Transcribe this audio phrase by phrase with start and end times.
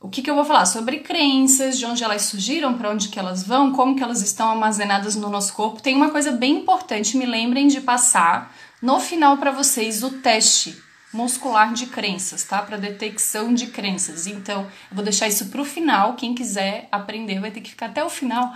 [0.00, 0.66] o que, que eu vou falar?
[0.66, 4.50] Sobre crenças, de onde elas surgiram, para onde que elas vão, como que elas estão
[4.50, 5.80] armazenadas no nosso corpo.
[5.80, 10.76] Tem uma coisa bem importante, me lembrem de passar no final para vocês o teste
[11.12, 12.60] muscular de crenças, tá?
[12.60, 14.26] Para detecção de crenças.
[14.26, 16.14] Então, eu vou deixar isso pro final.
[16.14, 18.52] Quem quiser aprender vai ter que ficar até o final.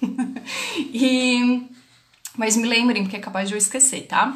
[0.92, 1.66] e
[2.36, 4.34] mas me lembrem porque é capaz de eu esquecer, tá?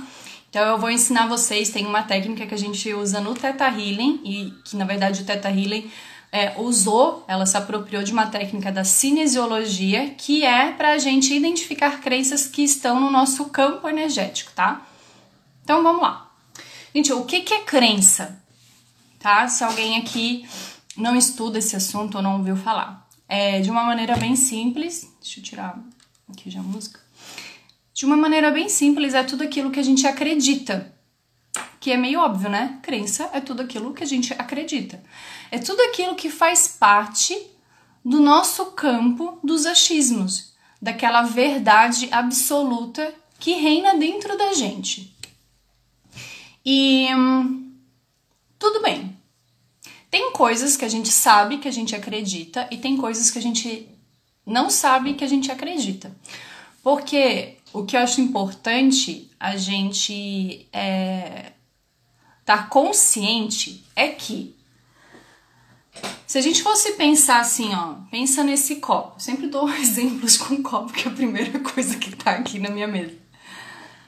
[0.55, 4.21] Então eu vou ensinar vocês, tem uma técnica que a gente usa no Theta Healing
[4.25, 5.91] e que na verdade o Theta Healing
[6.31, 11.35] é, usou, ela se apropriou de uma técnica da cinesiologia, que é para a gente
[11.35, 14.87] identificar crenças que estão no nosso campo energético, tá?
[15.65, 16.31] Então vamos lá.
[16.95, 18.41] Gente, o que, que é crença?
[19.19, 19.49] Tá?
[19.49, 20.49] Se alguém aqui
[20.97, 23.09] não estuda esse assunto ou não ouviu falar.
[23.29, 25.77] É, de uma maneira bem simples, deixa eu tirar
[26.31, 27.04] aqui já a música.
[27.95, 30.93] De uma maneira bem simples, é tudo aquilo que a gente acredita.
[31.79, 32.81] Que é meio óbvio, né?
[32.83, 35.01] Crença é tudo aquilo que a gente acredita.
[35.49, 37.41] É tudo aquilo que faz parte
[38.05, 45.17] do nosso campo dos achismos, daquela verdade absoluta que reina dentro da gente.
[46.67, 47.73] E hum,
[48.59, 49.17] tudo bem.
[50.11, 53.43] Tem coisas que a gente sabe que a gente acredita e tem coisas que a
[53.43, 53.89] gente
[54.45, 56.15] não sabe que a gente acredita.
[56.83, 61.53] Porque o que eu acho importante a gente é,
[62.45, 64.55] tá consciente é que
[66.25, 69.15] se a gente fosse pensar assim, ó, pensa nesse copo.
[69.17, 72.71] Eu sempre dou exemplos com copo, que é a primeira coisa que tá aqui na
[72.71, 73.17] minha mesa.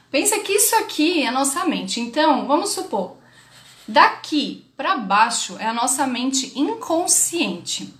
[0.09, 1.99] Pensa que isso aqui é a nossa mente.
[1.99, 3.17] Então, vamos supor,
[3.85, 7.93] daqui para baixo é a nossa mente inconsciente.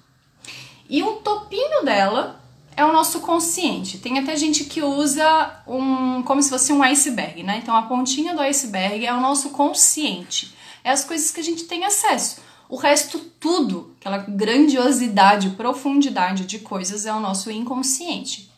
[0.90, 2.42] E o topinho dela
[2.78, 3.98] é o nosso consciente.
[3.98, 7.60] Tem até gente que usa um como se fosse um iceberg, né?
[7.62, 10.56] Então a pontinha do iceberg é o nosso consciente.
[10.84, 12.40] É as coisas que a gente tem acesso.
[12.70, 18.52] O resto tudo, aquela grandiosidade, profundidade de coisas é o nosso inconsciente.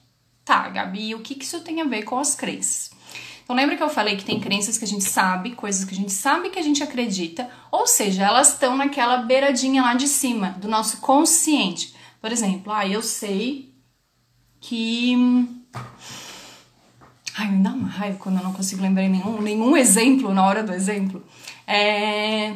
[0.44, 2.92] Tá, Gabi, o que isso tem a ver com as crenças?
[3.44, 5.98] Então lembra que eu falei que tem crenças que a gente sabe, coisas que a
[5.98, 10.58] gente sabe que a gente acredita, ou seja, elas estão naquela beiradinha lá de cima
[10.60, 11.96] do nosso consciente.
[12.22, 13.69] Por exemplo, ah, eu sei
[14.60, 15.16] que
[17.38, 20.64] Ai, me dá uma raiva quando eu não consigo lembrar nenhum, nenhum exemplo na hora
[20.64, 21.24] do exemplo.
[21.66, 22.54] É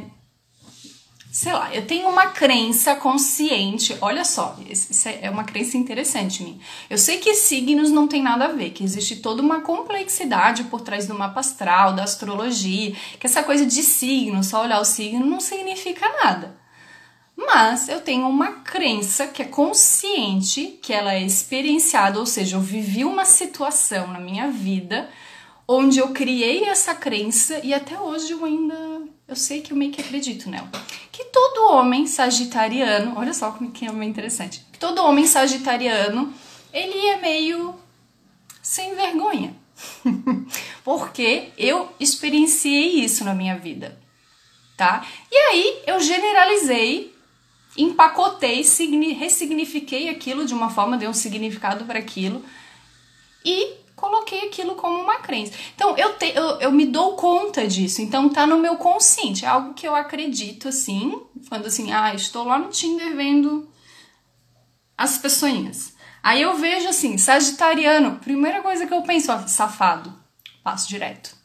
[1.34, 3.98] sei lá, eu tenho uma crença consciente.
[4.02, 6.60] Olha só, isso é uma crença interessante mim.
[6.88, 10.82] Eu sei que signos não tem nada a ver, que existe toda uma complexidade por
[10.82, 15.26] trás do mapa astral, da astrologia, que essa coisa de signo, só olhar o signo
[15.26, 16.56] não significa nada.
[17.36, 22.62] Mas eu tenho uma crença que é consciente, que ela é experienciada, ou seja, eu
[22.62, 25.10] vivi uma situação na minha vida
[25.68, 28.76] onde eu criei essa crença e até hoje eu ainda
[29.28, 30.70] eu sei que eu meio que acredito nela
[31.14, 36.34] que todo homem sagitariano, olha só como que é bem interessante, que todo homem sagitariano,
[36.74, 37.76] ele é meio
[38.64, 39.56] sem vergonha.
[40.84, 43.96] Porque eu experienciei isso na minha vida,
[44.76, 45.06] tá?
[45.32, 47.13] E aí eu generalizei,
[47.78, 48.64] empacotei,
[49.18, 52.44] ressignifiquei aquilo de uma forma, dei um significado para aquilo
[53.44, 55.54] e coloquei aquilo como uma crença.
[55.76, 59.48] Então eu, te, eu, eu me dou conta disso, então tá no meu consciente, é
[59.48, 63.70] algo que eu acredito assim, quando assim, ah, estou lá no Tinder vendo
[64.98, 65.94] as pessoinhas.
[66.22, 70.14] Aí eu vejo assim, sagitariano, primeira coisa que eu penso, ó, safado,
[70.64, 71.36] passo direto.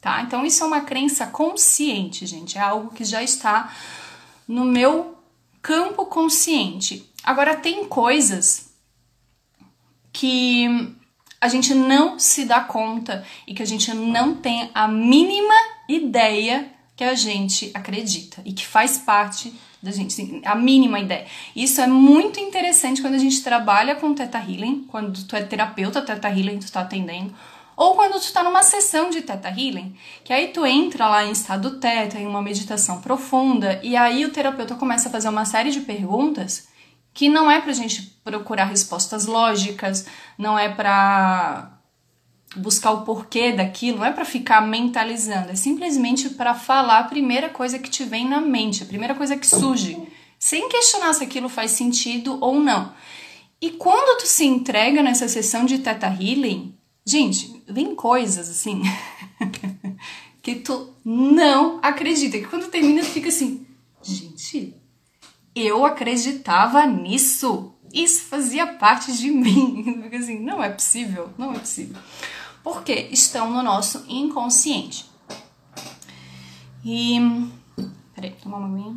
[0.00, 0.22] Tá?
[0.22, 3.72] Então isso é uma crença consciente, gente, é algo que já está
[4.48, 5.19] no meu
[5.62, 7.10] campo consciente.
[7.22, 8.70] Agora tem coisas
[10.12, 10.96] que
[11.40, 15.54] a gente não se dá conta e que a gente não tem a mínima
[15.88, 21.26] ideia que a gente acredita e que faz parte da gente, a mínima ideia.
[21.56, 26.02] Isso é muito interessante quando a gente trabalha com Teta Healing, quando tu é terapeuta
[26.02, 27.34] Teta Healing, tu tá atendendo,
[27.76, 31.32] ou quando tu tá numa sessão de Teta Healing, que aí tu entra lá em
[31.32, 35.70] estado Teta, em uma meditação profunda, e aí o terapeuta começa a fazer uma série
[35.70, 36.68] de perguntas
[37.12, 40.06] que não é para a gente procurar respostas lógicas,
[40.38, 41.78] não é para
[42.56, 47.48] buscar o porquê daquilo, não é para ficar mentalizando, é simplesmente para falar a primeira
[47.48, 49.96] coisa que te vem na mente, a primeira coisa que surge,
[50.38, 52.92] sem questionar se aquilo faz sentido ou não.
[53.60, 56.74] E quando tu se entrega nessa sessão de Teta Healing,
[57.10, 58.82] gente, vem coisas assim
[60.40, 63.66] que tu não acredita, que quando termina tu fica assim,
[64.00, 64.74] gente,
[65.54, 67.74] eu acreditava nisso.
[67.92, 70.04] Isso fazia parte de mim.
[70.14, 72.00] assim, não é possível, não é possível.
[72.62, 75.10] Porque estão no nosso inconsciente.
[76.84, 77.18] E.
[78.14, 78.96] Peraí, tomar uma aguinha.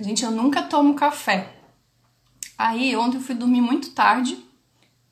[0.00, 1.57] Gente, eu nunca tomo café.
[2.58, 4.36] Aí, ontem eu fui dormir muito tarde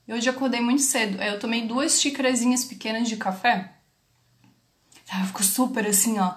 [0.09, 1.21] e hoje acordei muito cedo.
[1.21, 3.73] Aí eu tomei duas xícarazinhas pequenas de café.
[5.21, 6.35] Eu fico super assim, ó,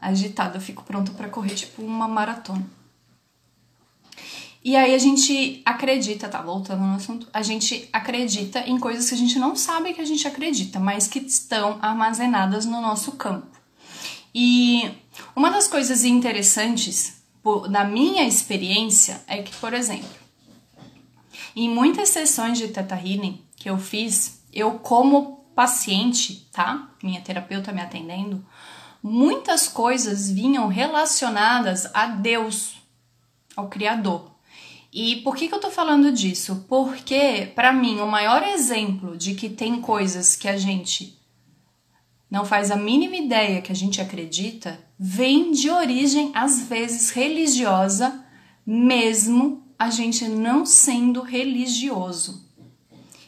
[0.00, 0.56] agitada.
[0.56, 2.66] Eu fico pronta para correr, tipo uma maratona.
[4.64, 6.42] E aí a gente acredita, tá?
[6.42, 10.04] Voltando no assunto, a gente acredita em coisas que a gente não sabe que a
[10.04, 13.46] gente acredita, mas que estão armazenadas no nosso campo.
[14.34, 14.90] E
[15.36, 17.22] uma das coisas interessantes,
[17.70, 20.25] na minha experiência, é que, por exemplo,
[21.56, 26.90] em muitas sessões de Theta Healing que eu fiz, eu como paciente, tá?
[27.02, 28.44] Minha terapeuta me atendendo,
[29.02, 32.76] muitas coisas vinham relacionadas a Deus,
[33.56, 34.30] ao Criador.
[34.92, 36.64] E por que, que eu tô falando disso?
[36.68, 41.18] Porque, para mim, o maior exemplo de que tem coisas que a gente
[42.30, 48.24] não faz a mínima ideia que a gente acredita vem de origem, às vezes, religiosa,
[48.66, 52.44] mesmo a gente não sendo religioso.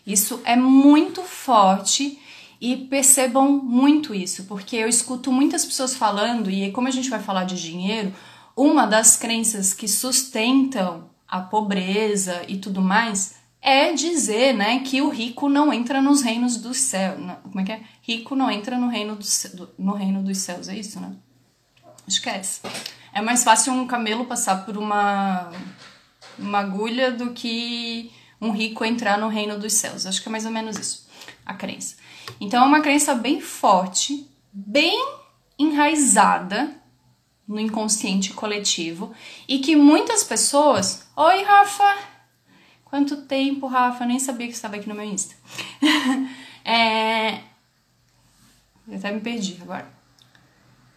[0.06, 2.18] Isso é muito forte
[2.60, 7.20] e percebam muito isso, porque eu escuto muitas pessoas falando, e como a gente vai
[7.20, 8.12] falar de dinheiro,
[8.56, 15.08] uma das crenças que sustentam a pobreza e tudo mais, é dizer, né, que o
[15.08, 17.16] rico não entra nos reinos do céu.
[17.42, 17.80] Como é que é?
[18.02, 19.16] Rico não entra no reino,
[19.54, 21.12] do, no reino dos céus, é isso, né?
[22.06, 22.62] Esquece.
[23.12, 25.50] É mais fácil um camelo passar por uma,
[26.38, 30.06] uma agulha do que um rico entrar no reino dos céus.
[30.06, 31.08] Acho que é mais ou menos isso,
[31.44, 31.96] a crença.
[32.40, 34.96] Então é uma crença bem forte, bem
[35.58, 36.74] enraizada
[37.46, 39.12] no inconsciente coletivo
[39.48, 41.08] e que muitas pessoas.
[41.16, 41.96] Oi, Rafa!
[42.84, 44.06] Quanto tempo, Rafa?
[44.06, 45.34] Nem sabia que estava aqui no meu Insta.
[46.64, 47.40] é...
[48.86, 49.97] Eu até me perdi agora.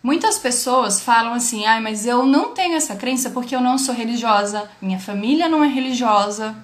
[0.03, 3.93] Muitas pessoas falam assim: ai, mas eu não tenho essa crença porque eu não sou
[3.93, 6.55] religiosa, minha família não é religiosa,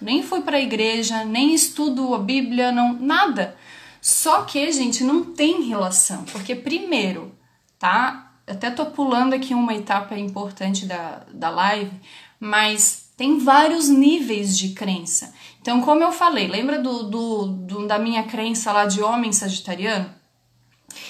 [0.00, 3.56] nem fui para a igreja, nem estudo a Bíblia, não, nada.
[4.00, 7.34] Só que, gente, não tem relação, porque primeiro,
[7.78, 8.24] tá?
[8.46, 11.92] até tô pulando aqui uma etapa importante da, da live,
[12.38, 15.32] mas tem vários níveis de crença.
[15.60, 20.12] Então, como eu falei, lembra do, do, do, da minha crença lá de homem sagitariano?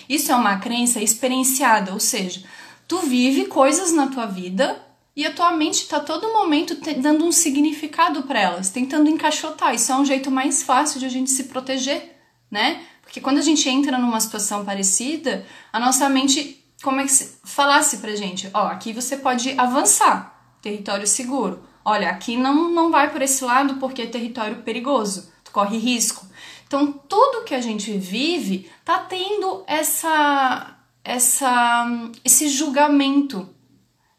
[0.08, 2.44] Isso é uma crença experienciada, ou seja,
[2.88, 4.80] tu vive coisas na tua vida
[5.16, 9.74] e a tua mente está todo momento dando um significado para elas, tentando encaixotar.
[9.74, 12.16] Isso é um jeito mais fácil de a gente se proteger,
[12.50, 12.82] né?
[13.02, 17.38] Porque quando a gente entra numa situação parecida, a nossa mente como é que se
[17.44, 21.62] falasse pra gente, ó, aqui você pode avançar, território seguro.
[21.82, 26.26] Olha, aqui não, não vai por esse lado porque é território perigoso, tu corre risco.
[26.74, 31.86] Então, tudo que a gente vive tá tendo essa essa
[32.24, 33.48] esse julgamento.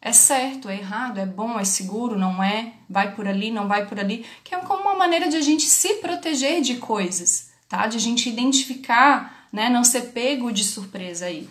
[0.00, 2.72] É certo, é errado, é bom, é seguro, não é?
[2.88, 5.64] Vai por ali, não vai por ali, que é como uma maneira de a gente
[5.64, 7.86] se proteger de coisas, tá?
[7.86, 11.50] De a gente identificar, né, não ser pego de surpresa aí.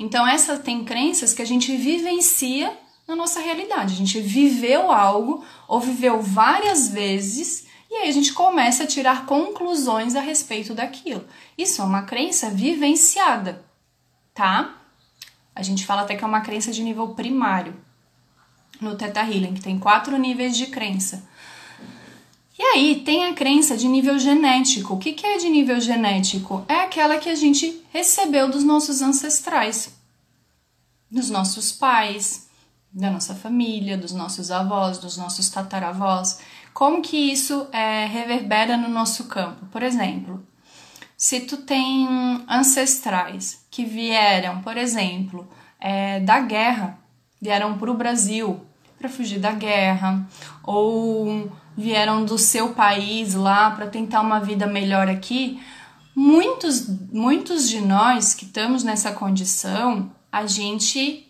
[0.00, 2.76] Então, essa tem crenças que a gente vivencia
[3.06, 3.94] na nossa realidade.
[3.94, 9.26] A gente viveu algo ou viveu várias vezes e aí a gente começa a tirar
[9.26, 11.24] conclusões a respeito daquilo.
[11.58, 13.64] Isso é uma crença vivenciada,
[14.32, 14.76] tá?
[15.52, 17.74] A gente fala até que é uma crença de nível primário
[18.80, 21.28] no Theta Healing, que tem quatro níveis de crença.
[22.56, 24.94] E aí tem a crença de nível genético.
[24.94, 26.64] O que, que é de nível genético?
[26.68, 29.94] É aquela que a gente recebeu dos nossos ancestrais,
[31.10, 32.48] dos nossos pais,
[32.92, 36.38] da nossa família, dos nossos avós, dos nossos tataravós.
[36.72, 39.66] Como que isso é, reverbera no nosso campo?
[39.66, 40.42] Por exemplo,
[41.16, 42.06] se tu tem
[42.48, 45.48] ancestrais que vieram, por exemplo,
[45.78, 46.98] é, da guerra,
[47.40, 48.64] vieram para o Brasil
[49.00, 50.28] para fugir da guerra,
[50.62, 55.58] ou vieram do seu país lá para tentar uma vida melhor aqui,
[56.14, 61.26] muitos, muitos de nós que estamos nessa condição, a gente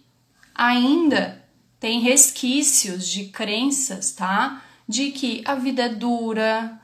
[0.52, 1.44] ainda
[1.78, 4.60] tem resquícios de crenças, tá?
[4.90, 6.80] De que a vida é dura,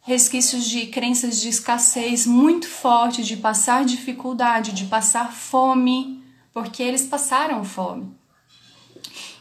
[0.00, 7.06] resquícios de crenças de escassez muito forte, de passar dificuldade, de passar fome, porque eles
[7.06, 8.12] passaram fome.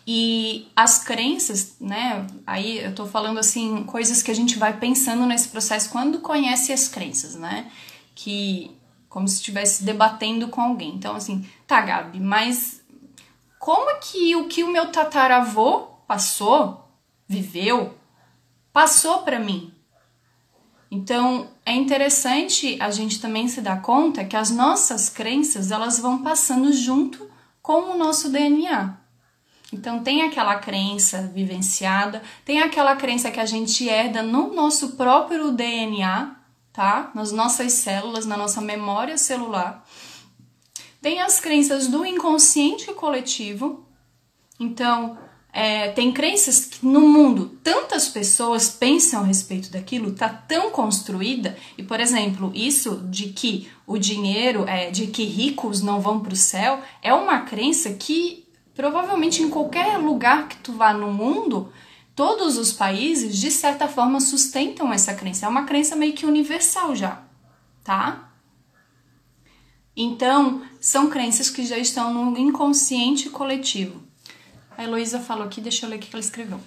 [0.06, 2.28] E as crenças, né?
[2.46, 6.72] Aí eu tô falando assim, coisas que a gente vai pensando nesse processo quando conhece
[6.72, 7.72] as crenças, né?
[8.14, 8.72] Que
[9.10, 10.96] como se estivesse debatendo com alguém.
[10.96, 12.82] Então, assim, tá, Gabi, mas
[13.60, 16.90] como que o que o meu tataravô passou,
[17.28, 17.94] viveu,
[18.74, 19.72] passou para mim?
[20.92, 26.22] Então, é interessante a gente também se dar conta que as nossas crenças, elas vão
[26.22, 28.98] passando junto com o nosso DNA.
[29.74, 35.52] Então tem aquela crença vivenciada, tem aquela crença que a gente herda no nosso próprio
[35.52, 36.36] DNA,
[36.72, 37.10] tá?
[37.16, 39.84] Nas nossas células, na nossa memória celular.
[41.02, 43.84] Tem as crenças do inconsciente coletivo.
[44.60, 45.18] Então,
[45.54, 51.56] é, tem crenças que no mundo tantas pessoas pensam a respeito daquilo, tá tão construída,
[51.78, 56.34] e por exemplo, isso de que o dinheiro, é, de que ricos não vão para
[56.34, 58.44] o céu, é uma crença que
[58.74, 61.72] provavelmente em qualquer lugar que tu vá no mundo,
[62.16, 65.46] todos os países de certa forma sustentam essa crença.
[65.46, 67.22] É uma crença meio que universal já,
[67.84, 68.32] tá?
[69.96, 74.03] Então, são crenças que já estão no inconsciente coletivo.
[74.78, 76.60] A Heloísa falou aqui, deixa eu ler o que ela escreveu.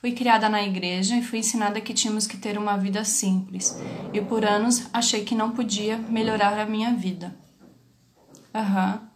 [0.00, 3.76] Fui criada na igreja e fui ensinada que tínhamos que ter uma vida simples.
[4.14, 7.36] E por anos achei que não podia melhorar a minha vida.
[8.54, 9.00] Aham.
[9.02, 9.10] Uhum.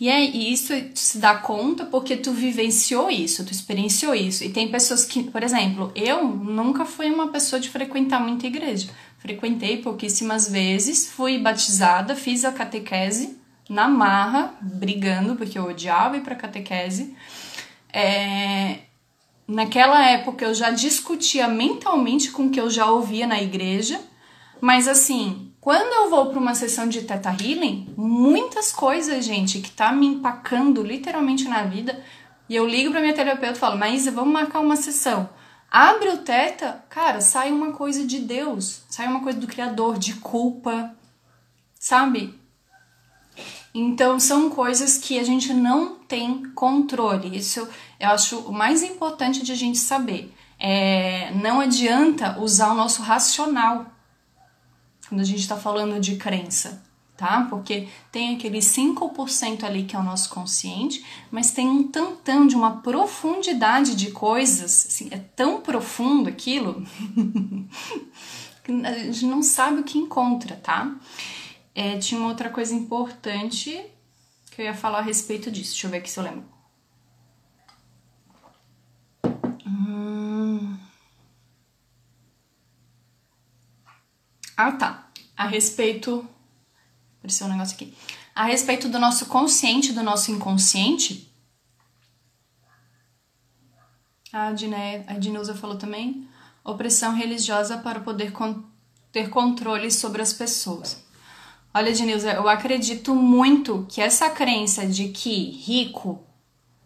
[0.00, 4.42] E é isso tu se dá conta porque tu vivenciou isso, tu experienciou isso.
[4.42, 8.88] E tem pessoas que, por exemplo, eu nunca fui uma pessoa de frequentar muita igreja.
[9.18, 13.38] Frequentei pouquíssimas vezes, fui batizada, fiz a catequese
[13.68, 17.16] na marra, brigando, porque eu odiava ir para catequese.
[17.92, 18.80] É...
[19.46, 24.00] Naquela época eu já discutia mentalmente com o que eu já ouvia na igreja,
[24.60, 29.70] mas assim, quando eu vou para uma sessão de Teta Healing, muitas coisas, gente, que
[29.70, 32.02] tá me empacando literalmente na vida,
[32.48, 35.28] e eu ligo para minha terapeuta e falo, Maísa, vamos marcar uma sessão.
[35.70, 40.14] Abre o Teta, cara, sai uma coisa de Deus, sai uma coisa do Criador, de
[40.14, 40.94] culpa,
[41.78, 42.38] sabe?
[43.74, 47.36] Então são coisas que a gente não tem controle.
[47.36, 47.66] Isso
[47.98, 50.32] eu acho o mais importante de a gente saber.
[50.58, 53.86] É, não adianta usar o nosso racional
[55.08, 56.82] quando a gente está falando de crença,
[57.16, 57.46] tá?
[57.50, 62.54] Porque tem aquele 5% ali que é o nosso consciente, mas tem um tantão de
[62.54, 66.86] uma profundidade de coisas, assim, é tão profundo aquilo
[68.64, 70.94] que a gente não sabe o que encontra, tá?
[71.74, 73.84] É, tinha uma outra coisa importante
[74.50, 75.72] que eu ia falar a respeito disso.
[75.72, 76.44] Deixa eu ver aqui se eu lembro.
[79.66, 80.78] Hum...
[84.56, 85.10] Ah, tá.
[85.36, 86.28] A respeito.
[87.18, 87.96] Apareceu um negócio aqui.
[88.34, 91.32] A respeito do nosso consciente, do nosso inconsciente.
[94.32, 96.28] A, a Dineuza falou também.
[96.64, 98.64] Opressão religiosa para poder con
[99.10, 101.04] ter controle sobre as pessoas.
[101.74, 106.22] Olha, Denilza, eu acredito muito que essa crença de que rico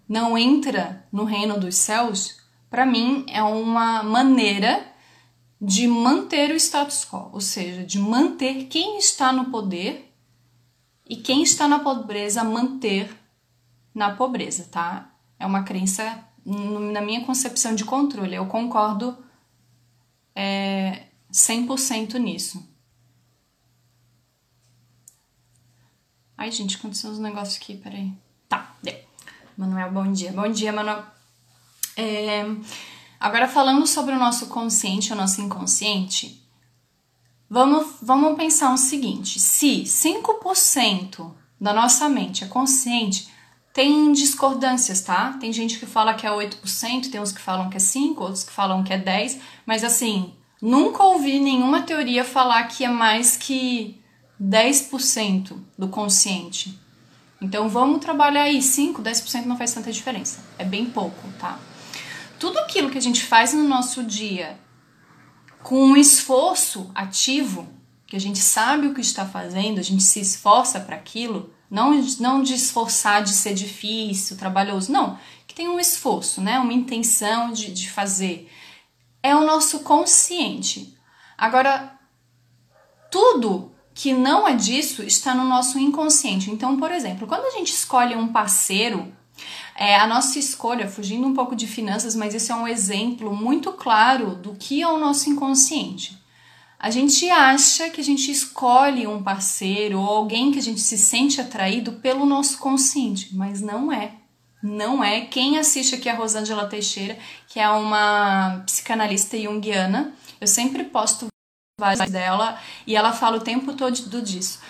[0.08, 2.40] não entra no reino dos céus,
[2.70, 4.86] para mim é uma maneira
[5.60, 10.14] de manter o status quo, ou seja, de manter quem está no poder
[11.04, 13.10] e quem está na pobreza manter
[13.92, 15.10] na pobreza, tá?
[15.38, 19.16] É uma crença, na minha concepção de controle, eu concordo
[20.34, 22.75] é, 100% nisso.
[26.38, 28.12] Ai, gente, aconteceu uns negócios aqui, peraí.
[28.48, 28.94] Tá, deu.
[29.56, 30.32] Manuel, bom dia.
[30.32, 31.02] Bom dia, Manuel.
[31.96, 32.44] É,
[33.18, 36.46] agora, falando sobre o nosso consciente, o nosso inconsciente,
[37.48, 43.28] vamos, vamos pensar o seguinte: se 5% da nossa mente é consciente,
[43.72, 45.32] tem discordâncias, tá?
[45.40, 48.44] Tem gente que fala que é 8%, tem uns que falam que é 5%, outros
[48.44, 53.38] que falam que é 10%, mas assim, nunca ouvi nenhuma teoria falar que é mais
[53.38, 54.02] que
[54.40, 56.78] 10% do consciente.
[57.40, 60.40] Então vamos trabalhar aí, 5, 10% não faz tanta diferença.
[60.58, 61.58] É bem pouco, tá?
[62.38, 64.58] Tudo aquilo que a gente faz no nosso dia
[65.62, 67.68] com um esforço ativo,
[68.06, 71.92] que a gente sabe o que está fazendo, a gente se esforça para aquilo, não,
[72.20, 76.58] não de esforçar de ser difícil, trabalhoso, não, que tem um esforço, né?
[76.58, 78.50] Uma intenção de, de fazer.
[79.22, 80.96] É o nosso consciente.
[81.36, 81.98] Agora,
[83.10, 86.50] tudo que não é disso está no nosso inconsciente.
[86.50, 89.10] Então, por exemplo, quando a gente escolhe um parceiro,
[89.74, 93.72] é, a nossa escolha, fugindo um pouco de finanças, mas isso é um exemplo muito
[93.72, 96.14] claro do que é o nosso inconsciente.
[96.78, 100.98] A gente acha que a gente escolhe um parceiro ou alguém que a gente se
[100.98, 104.12] sente atraído pelo nosso consciente, mas não é.
[104.62, 105.22] Não é.
[105.22, 107.16] Quem assiste aqui a Rosângela Teixeira,
[107.48, 111.28] que é uma psicanalista junguiana, eu sempre posto
[111.78, 114.60] várias dela e ela fala o tempo todo disso.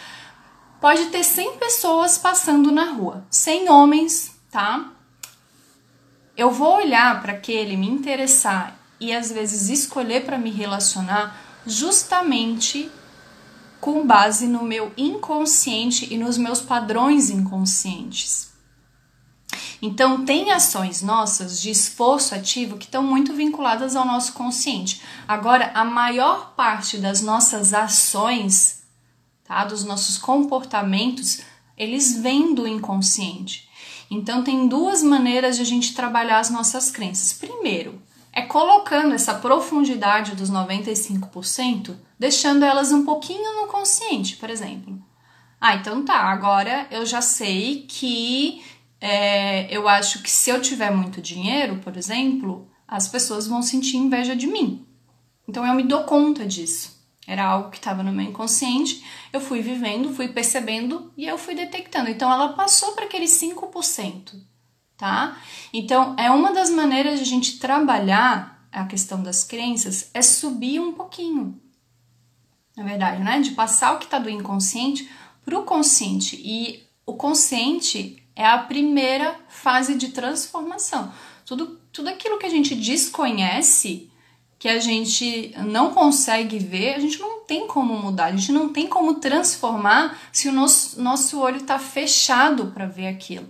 [0.81, 4.91] Pode ter 100 pessoas passando na rua, 100 homens, tá?
[6.37, 12.91] Eu vou olhar para aquele, me interessar e às vezes escolher para me relacionar justamente
[13.81, 18.56] com base no meu inconsciente e nos meus padrões inconscientes.
[19.81, 25.03] Então, tem ações nossas de esforço ativo que estão muito vinculadas ao nosso consciente.
[25.27, 28.83] Agora, a maior parte das nossas ações,
[29.45, 31.41] tá, dos nossos comportamentos,
[31.77, 33.69] eles vêm do inconsciente.
[34.11, 37.33] Então, tem duas maneiras de a gente trabalhar as nossas crenças.
[37.33, 38.01] Primeiro,
[38.37, 45.03] é colocando essa profundidade dos 95%, deixando elas um pouquinho no consciente, por exemplo.
[45.59, 48.63] Ah, então tá, agora eu já sei que
[49.01, 53.97] é, eu acho que se eu tiver muito dinheiro, por exemplo, as pessoas vão sentir
[53.97, 54.87] inveja de mim.
[55.49, 56.97] Então eu me dou conta disso.
[57.27, 61.55] Era algo que estava no meu inconsciente, eu fui vivendo, fui percebendo e eu fui
[61.55, 62.09] detectando.
[62.09, 64.35] Então ela passou para aqueles 5%
[64.97, 65.39] tá?
[65.73, 70.81] Então, é uma das maneiras de a gente trabalhar a questão das crenças é subir
[70.81, 71.61] um pouquinho.
[72.77, 73.41] Na verdade, né?
[73.41, 75.09] De passar o que está do inconsciente
[75.45, 76.37] para o consciente.
[76.37, 81.11] E o consciente é a primeira fase de transformação.
[81.47, 84.11] Tudo, tudo aquilo que a gente desconhece,
[84.59, 88.69] que a gente não consegue ver, a gente não tem como mudar, a gente não
[88.69, 93.49] tem como transformar se o nosso, nosso olho está fechado para ver aquilo.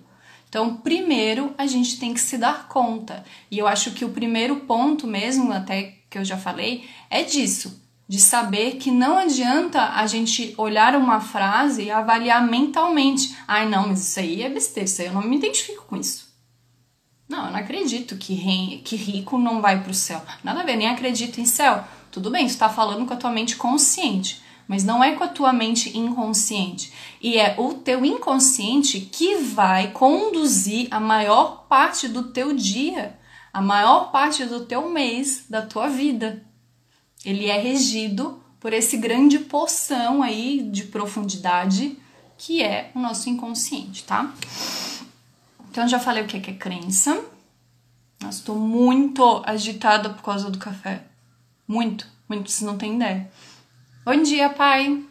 [0.49, 3.25] Então, primeiro a gente tem que se dar conta.
[3.51, 7.86] E eu acho que o primeiro ponto mesmo, até que eu já falei, é disso.
[8.09, 13.37] De saber que não adianta a gente olhar uma frase e avaliar mentalmente.
[13.49, 16.27] Ai, não, mas isso aí é besteira, isso aí eu não me identifico com isso.
[17.29, 20.23] Não, eu não acredito que, rei, que rico não vai para o céu.
[20.45, 21.85] Nada a ver, nem acredito em céu.
[22.13, 25.53] Tudo bem, está falando com a tua mente consciente mas não é com a tua
[25.53, 26.93] mente inconsciente.
[27.21, 33.19] E é o teu inconsciente que vai conduzir a maior parte do teu dia,
[33.53, 36.45] a maior parte do teu mês, da tua vida.
[37.27, 41.99] Ele é regido por esse grande poção aí de profundidade
[42.39, 44.33] que é o nosso inconsciente, tá?
[45.69, 47.21] Então já falei o que é, que é crença.
[48.21, 51.03] Nossa, estou muito agitada por causa do café.
[51.67, 53.29] Muito, muito, vocês não têm ideia.
[54.05, 55.05] Bom dia, pai.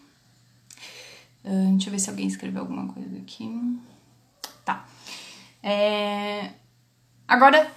[1.43, 3.77] Uh, deixa eu ver se alguém escreveu alguma coisa aqui.
[4.63, 4.87] Tá.
[5.61, 6.51] É...
[7.27, 7.69] Agora,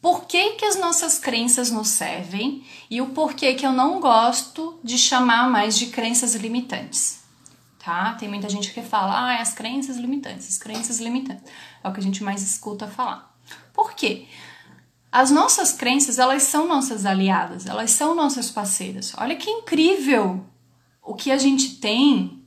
[0.00, 4.78] por que, que as nossas crenças nos servem e o porquê que eu não gosto
[4.82, 7.20] de chamar mais de crenças limitantes?
[7.78, 8.14] Tá?
[8.14, 11.44] Tem muita gente que fala, ah, as crenças limitantes, as crenças limitantes.
[11.82, 13.34] É o que a gente mais escuta falar.
[13.72, 14.26] Por quê?
[15.12, 19.12] As nossas crenças, elas são nossas aliadas, elas são nossas parceiras.
[19.18, 20.44] Olha que incrível
[21.02, 22.42] o que a gente tem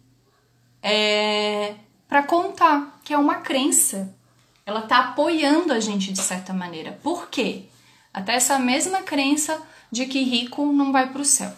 [0.82, 1.76] é,
[2.08, 4.16] para contar, que é uma crença.
[4.66, 7.00] Ela está apoiando a gente de certa maneira.
[7.04, 7.66] Por quê?
[8.14, 11.52] Até essa mesma crença de que rico não vai para o céu.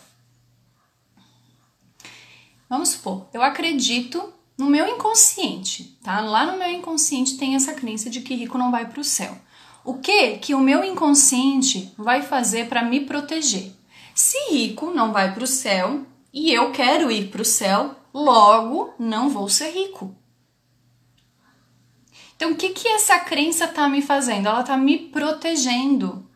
[2.68, 6.20] Vamos supor, eu acredito no meu inconsciente, tá?
[6.22, 9.38] Lá no meu inconsciente tem essa crença de que rico não vai para o céu.
[9.84, 13.72] O que que o meu inconsciente vai fazer para me proteger?
[14.16, 18.94] Se rico não vai para o céu e eu quero ir para o céu, logo
[18.98, 20.16] não vou ser rico.
[22.46, 24.48] Então, o que que essa crença está me fazendo?
[24.48, 26.30] Ela está me protegendo.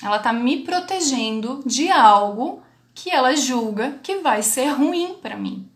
[0.00, 2.62] Ela está me protegendo de algo
[2.94, 5.68] que ela julga que vai ser ruim para mim.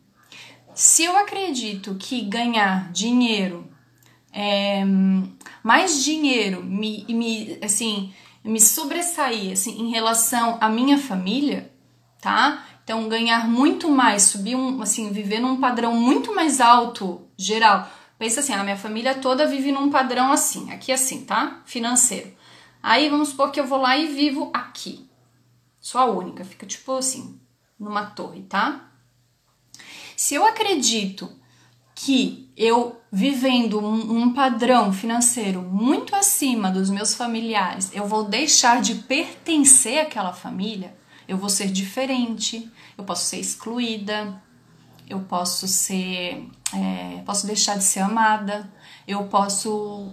[0.77, 3.69] Se eu acredito que ganhar dinheiro
[4.33, 4.85] é,
[5.61, 11.73] mais dinheiro me, me assim me sobressair assim em relação à minha família,
[12.21, 12.65] tá?
[12.85, 17.91] Então ganhar muito mais, subir um assim, viver num padrão muito mais alto geral.
[18.21, 21.63] Pensa assim, a minha família toda vive num padrão assim, aqui assim, tá?
[21.65, 22.31] Financeiro.
[22.83, 25.09] Aí vamos supor que eu vou lá e vivo aqui.
[25.81, 27.41] Sou a única, fica tipo assim,
[27.79, 28.91] numa torre, tá?
[30.15, 31.33] Se eu acredito
[31.95, 38.83] que eu vivendo um, um, padrão financeiro muito acima dos meus familiares, eu vou deixar
[38.83, 40.95] de pertencer àquela família,
[41.27, 44.43] eu vou ser diferente, eu posso ser excluída,
[45.11, 48.73] eu posso ser, é, posso deixar de ser amada,
[49.07, 50.09] eu posso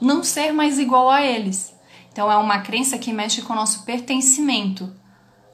[0.00, 1.74] não ser mais igual a eles.
[2.12, 4.92] Então é uma crença que mexe com o nosso pertencimento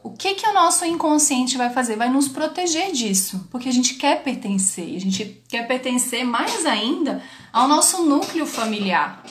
[0.09, 1.97] o que que o nosso inconsciente vai fazer?
[1.97, 7.23] Vai nos proteger disso, porque a gente quer pertencer, a gente quer pertencer mais ainda
[7.53, 9.23] ao nosso núcleo familiar.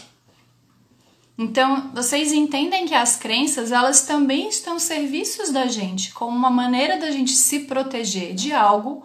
[1.36, 6.97] Então, vocês entendem que as crenças, elas também estão serviços da gente, como uma maneira
[6.97, 9.03] da gente se proteger de algo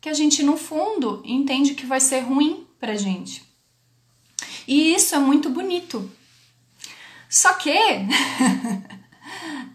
[0.00, 3.44] que a gente no fundo entende que vai ser ruim pra gente.
[4.66, 6.10] E isso é muito bonito.
[7.28, 7.72] Só que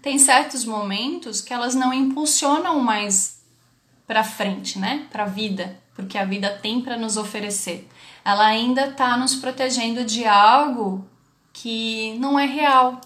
[0.02, 3.42] tem certos momentos que elas não impulsionam mais
[4.08, 5.08] para frente, né?
[5.12, 7.88] Para a vida, porque a vida tem para nos oferecer.
[8.24, 11.08] Ela ainda está nos protegendo de algo
[11.52, 13.00] que não é real,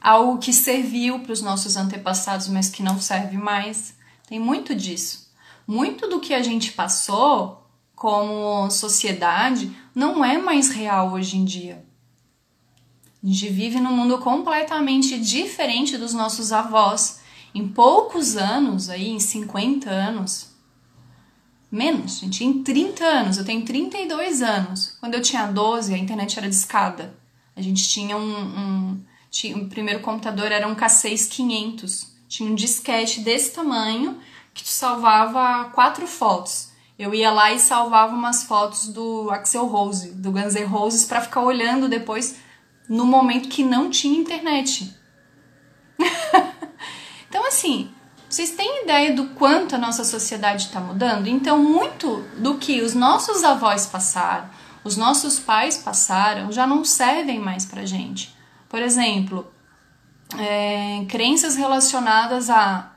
[0.00, 3.96] algo que serviu para os nossos antepassados, mas que não serve mais.
[4.28, 5.25] Tem muito disso.
[5.66, 11.84] Muito do que a gente passou como sociedade não é mais real hoje em dia.
[13.22, 17.20] A gente vive num mundo completamente diferente dos nossos avós.
[17.54, 20.50] Em poucos anos, aí, em 50 anos,
[21.72, 24.96] menos, gente, em 30 anos, eu tenho 32 anos.
[25.00, 27.18] Quando eu tinha 12, a internet era de escada.
[27.56, 29.00] A gente tinha um, um
[29.30, 32.14] tinha, o primeiro computador era um K6 500.
[32.28, 34.18] Tinha um disquete desse tamanho
[34.56, 36.70] que tu salvava quatro fotos.
[36.98, 41.20] Eu ia lá e salvava umas fotos do Axel Rose, do Guns N' Roses, para
[41.20, 42.36] ficar olhando depois
[42.88, 44.96] no momento que não tinha internet.
[47.28, 47.90] então, assim,
[48.26, 51.26] vocês têm ideia do quanto a nossa sociedade está mudando?
[51.26, 54.48] Então, muito do que os nossos avós passaram,
[54.82, 58.34] os nossos pais passaram, já não servem mais para gente.
[58.70, 59.46] Por exemplo,
[60.38, 62.95] é, crenças relacionadas à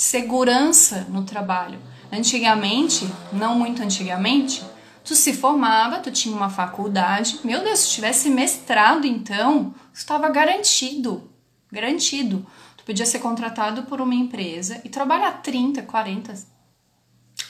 [0.00, 1.78] segurança no trabalho.
[2.10, 4.64] Antigamente, não muito antigamente,
[5.04, 7.38] tu se formava, tu tinha uma faculdade.
[7.44, 11.30] Meu Deus, se tivesse mestrado, então, estava garantido.
[11.70, 12.46] Garantido.
[12.78, 16.32] Tu podia ser contratado por uma empresa e trabalhar 30, 40,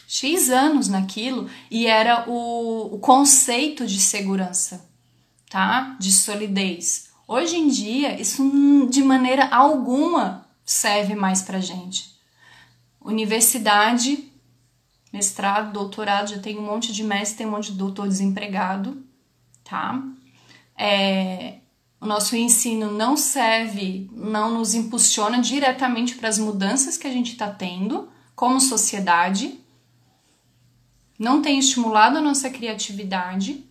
[0.08, 4.90] X anos naquilo e era o, o conceito de segurança,
[5.48, 5.96] tá?
[6.00, 7.10] De solidez.
[7.28, 8.42] Hoje em dia, isso
[8.90, 12.09] de maneira alguma serve mais pra gente.
[13.00, 14.30] Universidade,
[15.12, 19.02] mestrado, doutorado, já tem um monte de mestre, tem um monte de doutor desempregado,
[19.64, 20.02] tá?
[20.76, 21.58] É,
[22.00, 27.32] o nosso ensino não serve, não nos impulsiona diretamente para as mudanças que a gente
[27.32, 29.58] está tendo como sociedade,
[31.18, 33.69] não tem estimulado a nossa criatividade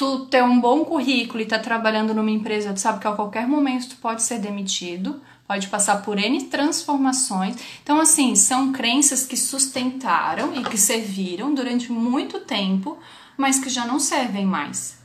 [0.00, 3.46] tu ter um bom currículo e tá trabalhando numa empresa, tu sabe que a qualquer
[3.46, 7.56] momento tu pode ser demitido, pode passar por N transformações.
[7.82, 12.96] Então, assim, são crenças que sustentaram e que serviram durante muito tempo,
[13.36, 14.98] mas que já não servem mais.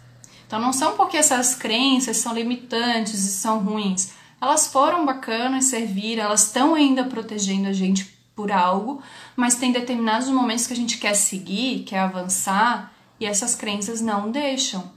[0.47, 4.13] Então, não são porque essas crenças são limitantes e são ruins.
[4.39, 9.01] Elas foram bacanas, serviram, elas estão ainda protegendo a gente por algo,
[9.36, 14.32] mas tem determinados momentos que a gente quer seguir, quer avançar, e essas crenças não
[14.32, 14.91] deixam,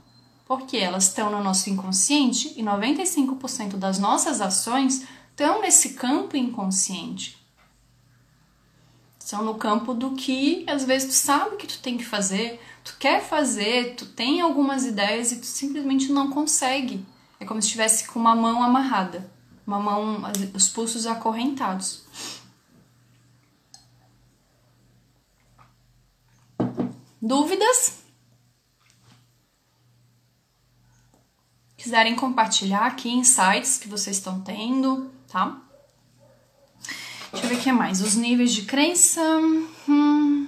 [0.45, 7.37] porque elas estão no nosso inconsciente e 95% das nossas ações estão nesse campo inconsciente.
[9.19, 12.95] São no campo do que às vezes tu sabe que tu tem que fazer, tu
[12.97, 17.05] quer fazer, tu tem algumas ideias e tu simplesmente não consegue.
[17.39, 19.29] É como se estivesse com uma mão amarrada,
[19.65, 22.03] uma mão, os pulsos acorrentados.
[27.21, 27.98] Dúvidas?
[31.89, 35.59] Quiserem compartilhar aqui insights que vocês estão tendo, tá?
[37.31, 37.99] Deixa eu ver o que mais.
[37.99, 39.19] Os níveis de crença.
[39.87, 40.47] Hum.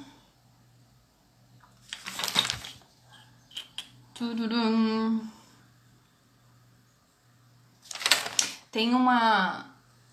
[8.71, 9.65] Tem uma.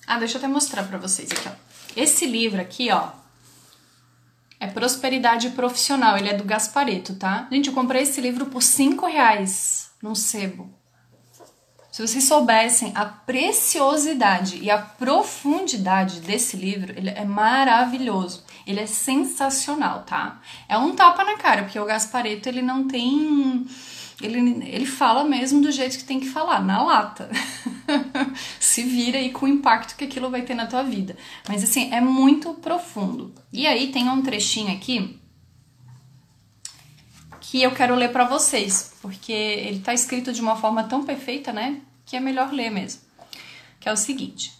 [0.07, 1.53] Ah, deixa eu até mostrar para vocês aqui, ó.
[1.95, 3.11] Esse livro aqui, ó,
[4.59, 6.17] é Prosperidade Profissional.
[6.17, 7.47] Ele é do Gaspareto, tá?
[7.53, 10.78] Gente, eu comprei esse livro por 5 reais num sebo.
[11.99, 18.45] Se vocês soubessem a preciosidade e a profundidade desse livro, ele é maravilhoso.
[18.65, 20.41] Ele é sensacional, tá?
[20.69, 23.67] É um tapa na cara, porque o Gaspareto ele não tem
[24.23, 27.29] ele, ele fala mesmo do jeito que tem que falar, na lata.
[28.61, 31.17] Se vira aí com o impacto que aquilo vai ter na tua vida.
[31.49, 33.35] Mas assim, é muito profundo.
[33.53, 35.19] E aí tem um trechinho aqui
[37.41, 41.53] que eu quero ler para vocês, porque ele tá escrito de uma forma tão perfeita,
[41.53, 41.81] né?
[42.09, 43.03] Que é melhor ler mesmo,
[43.79, 44.53] que é o seguinte: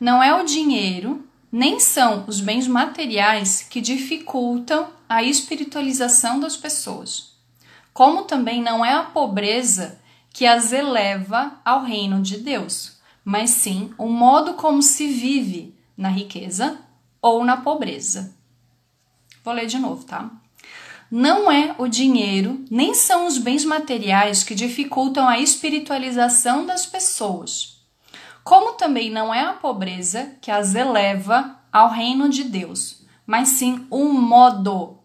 [0.00, 7.32] Não é o dinheiro, nem são os bens materiais que dificultam a espiritualização das pessoas,
[7.92, 10.00] como também não é a pobreza
[10.32, 16.10] que as eleva ao reino de Deus, mas sim o modo como se vive na
[16.10, 16.78] riqueza
[17.20, 18.36] ou na pobreza.
[19.42, 20.30] Vou ler de novo, tá?
[21.10, 27.82] Não é o dinheiro, nem são os bens materiais que dificultam a espiritualização das pessoas,
[28.44, 33.86] como também não é a pobreza que as eleva ao reino de Deus, mas sim
[33.90, 34.98] o modo,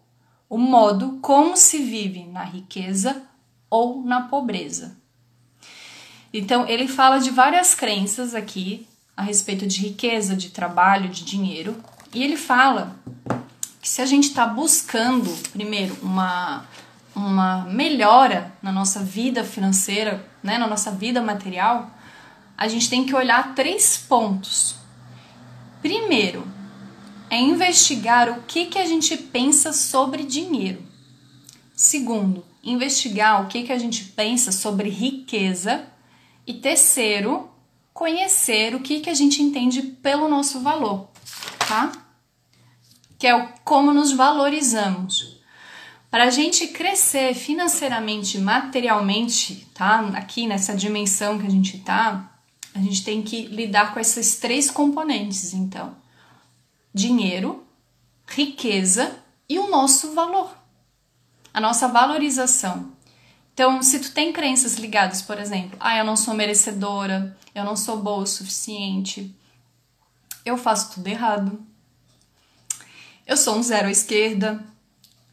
[0.48, 3.22] o modo como se vive na riqueza
[3.70, 4.96] ou na pobreza.
[6.32, 8.86] Então, ele fala de várias crenças aqui
[9.16, 11.76] a respeito de riqueza, de trabalho, de dinheiro,
[12.14, 12.96] E ele fala
[13.84, 16.66] que se a gente está buscando, primeiro, uma,
[17.14, 21.90] uma melhora na nossa vida financeira, né, na nossa vida material,
[22.56, 24.76] a gente tem que olhar três pontos.
[25.82, 26.48] Primeiro,
[27.28, 30.82] é investigar o que, que a gente pensa sobre dinheiro.
[31.76, 35.84] Segundo, investigar o que, que a gente pensa sobre riqueza.
[36.46, 37.50] E terceiro,
[37.92, 41.10] conhecer o que, que a gente entende pelo nosso valor,
[41.68, 42.03] tá?
[43.24, 45.40] Que é o como nos valorizamos.
[46.10, 50.00] Para a gente crescer financeiramente, materialmente, tá?
[50.08, 52.30] Aqui nessa dimensão que a gente tá,
[52.74, 55.96] a gente tem que lidar com esses três componentes, então:
[56.92, 57.66] dinheiro,
[58.26, 59.16] riqueza
[59.48, 60.54] e o nosso valor,
[61.54, 62.92] a nossa valorização.
[63.54, 67.74] Então, se tu tem crenças ligadas, por exemplo, ah, eu não sou merecedora, eu não
[67.74, 69.34] sou boa o suficiente,
[70.44, 71.66] eu faço tudo errado,
[73.26, 74.64] eu sou um zero à esquerda,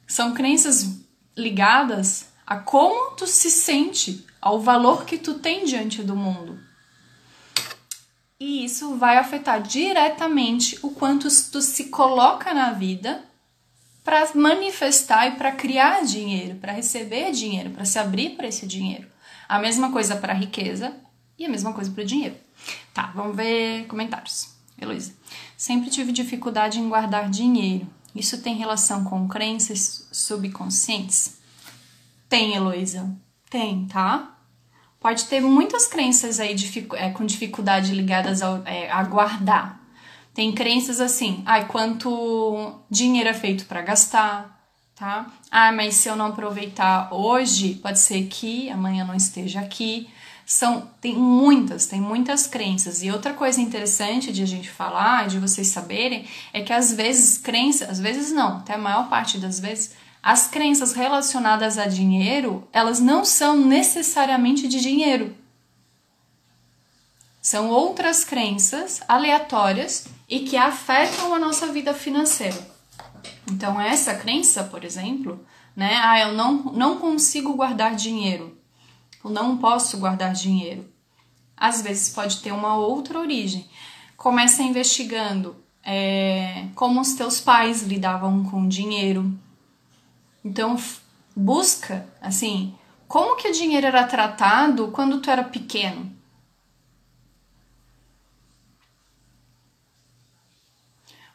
[0.07, 0.99] são crenças
[1.35, 6.59] ligadas a como tu se sente, ao valor que tu tem diante do mundo.
[8.39, 13.23] E isso vai afetar diretamente o quanto tu se coloca na vida
[14.03, 19.07] para manifestar e para criar dinheiro, para receber dinheiro, para se abrir para esse dinheiro.
[19.47, 20.91] A mesma coisa para riqueza
[21.37, 22.35] e a mesma coisa para o dinheiro.
[22.93, 24.49] Tá, vamos ver comentários.
[24.81, 25.13] Heloísa.
[25.55, 27.87] Sempre tive dificuldade em guardar dinheiro.
[28.15, 31.37] Isso tem relação com crenças subconscientes?
[32.27, 33.09] Tem, Heloísa.
[33.49, 34.37] Tem, tá?
[34.99, 36.55] Pode ter muitas crenças aí
[36.95, 39.81] é, com dificuldade ligadas ao, é, a guardar.
[40.33, 44.61] Tem crenças assim, ai, quanto dinheiro é feito para gastar,
[44.95, 45.25] tá?
[45.49, 50.07] Ah, mas se eu não aproveitar hoje, pode ser que amanhã não esteja aqui.
[50.45, 53.01] São, tem muitas, tem muitas crenças.
[53.03, 57.37] E outra coisa interessante de a gente falar, de vocês saberem, é que às vezes
[57.37, 62.67] crenças, às vezes não, até a maior parte das vezes, as crenças relacionadas a dinheiro,
[62.71, 65.35] elas não são necessariamente de dinheiro.
[67.41, 72.69] São outras crenças aleatórias e que afetam a nossa vida financeira.
[73.51, 75.43] Então, essa crença, por exemplo,
[75.75, 75.99] né?
[76.03, 78.57] Ah, eu não, não consigo guardar dinheiro.
[79.23, 80.85] Eu não posso guardar dinheiro.
[81.55, 83.69] Às vezes pode ter uma outra origem.
[84.17, 89.31] Começa investigando é, como os teus pais lidavam com dinheiro.
[90.43, 90.75] Então,
[91.35, 92.73] busca, assim,
[93.07, 96.11] como que o dinheiro era tratado quando tu era pequeno?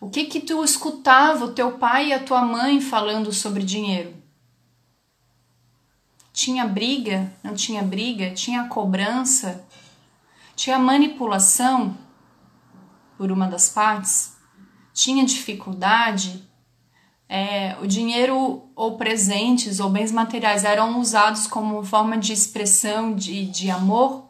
[0.00, 4.14] O que que tu escutava o teu pai e a tua mãe falando sobre dinheiro?
[6.36, 7.32] Tinha briga?
[7.42, 8.30] Não tinha briga?
[8.30, 9.66] Tinha cobrança?
[10.54, 11.96] Tinha manipulação
[13.16, 14.36] por uma das partes?
[14.92, 16.46] Tinha dificuldade?
[17.26, 23.46] É, o dinheiro ou presentes ou bens materiais eram usados como forma de expressão de,
[23.46, 24.28] de amor?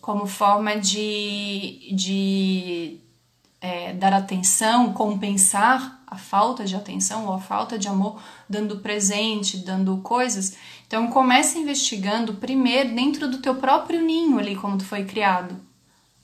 [0.00, 3.00] Como forma de, de
[3.60, 9.58] é, dar atenção, compensar a falta de atenção ou a falta de amor, dando presente,
[9.58, 10.56] dando coisas.
[10.86, 15.60] Então comece investigando primeiro dentro do teu próprio ninho ali, como tu foi criado,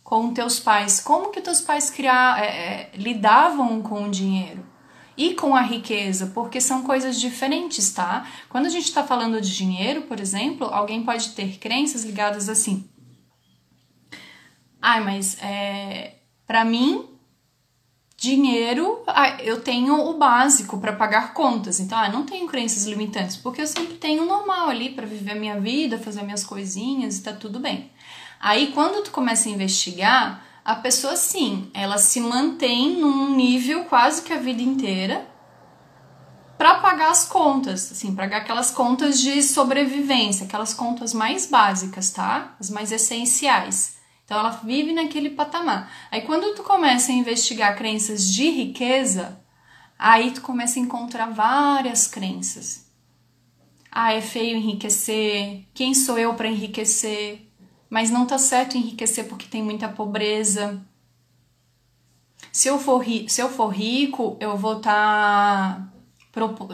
[0.02, 1.00] com teus pais.
[1.00, 4.64] Como que teus pais criar, é, é, lidavam com o dinheiro?
[5.16, 8.26] E com a riqueza, porque são coisas diferentes, tá?
[8.48, 12.88] Quando a gente está falando de dinheiro, por exemplo, alguém pode ter crenças ligadas assim.
[14.82, 16.16] Ai, mas é,
[16.48, 17.13] para mim
[18.16, 21.80] dinheiro, ah, eu tenho o básico para pagar contas.
[21.80, 25.32] Então, ah, não tenho crenças limitantes, porque eu sempre tenho o normal ali para viver
[25.32, 27.90] a minha vida, fazer minhas coisinhas e tá tudo bem.
[28.40, 34.22] Aí, quando tu começa a investigar, a pessoa sim, ela se mantém num nível quase
[34.22, 35.26] que a vida inteira
[36.56, 42.54] para pagar as contas, assim, pagar aquelas contas de sobrevivência, aquelas contas mais básicas, tá?
[42.58, 43.96] As mais essenciais.
[44.24, 45.90] Então ela vive naquele patamar.
[46.10, 49.38] Aí quando tu começa a investigar crenças de riqueza,
[49.98, 52.90] aí tu começa a encontrar várias crenças.
[53.90, 55.66] Ah, é feio enriquecer.
[55.72, 57.48] Quem sou eu para enriquecer?
[57.88, 60.84] Mas não tá certo enriquecer porque tem muita pobreza.
[62.50, 65.93] Se eu for, se eu for rico, eu vou estar tá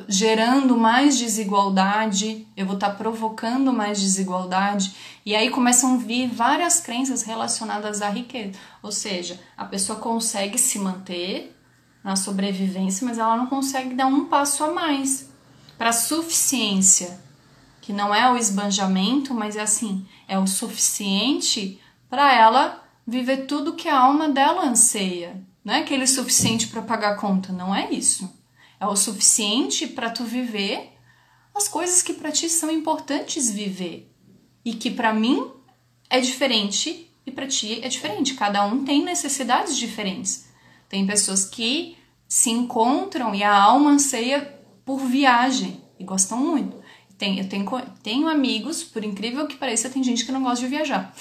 [0.09, 4.95] gerando mais desigualdade, eu vou estar tá provocando mais desigualdade,
[5.25, 8.59] e aí começam a vir várias crenças relacionadas à riqueza.
[8.83, 11.55] Ou seja, a pessoa consegue se manter
[12.03, 15.31] na sobrevivência, mas ela não consegue dar um passo a mais
[15.77, 17.21] para a suficiência,
[17.81, 23.75] que não é o esbanjamento, mas é assim, é o suficiente para ela viver tudo
[23.75, 25.43] que a alma dela anseia.
[25.65, 28.40] Não é aquele suficiente para pagar a conta, não é isso.
[28.81, 30.91] É o suficiente para tu viver
[31.55, 34.11] as coisas que para ti são importantes viver
[34.65, 35.51] e que para mim
[36.09, 38.35] é diferente e para ti é diferente.
[38.35, 40.49] Cada um tem necessidades diferentes.
[40.89, 46.77] Tem pessoas que se encontram e a alma anseia por viagem e gostam muito.
[47.19, 47.69] Tem, eu tenho,
[48.03, 51.15] tenho amigos, por incrível que pareça, tem gente que não gosta de viajar.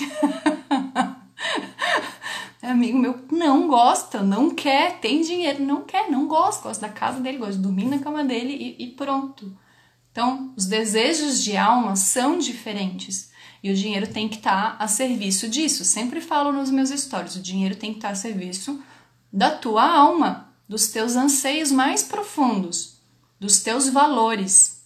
[2.61, 7.21] Amigo meu não gosta, não quer, tem dinheiro, não quer, não gosta, gosta da casa
[7.21, 9.57] dele, gosta de dormir na cama dele e, e pronto.
[10.11, 13.31] Então, os desejos de alma são diferentes
[13.63, 15.85] e o dinheiro tem que estar tá a serviço disso.
[15.85, 18.81] Sempre falo nos meus stories: o dinheiro tem que estar tá a serviço
[19.31, 22.97] da tua alma, dos teus anseios mais profundos,
[23.39, 24.81] dos teus valores.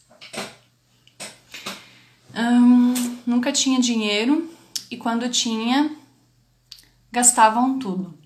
[2.36, 4.50] Hum, nunca tinha dinheiro
[4.90, 5.96] e quando tinha,
[7.14, 8.18] gastavam tudo.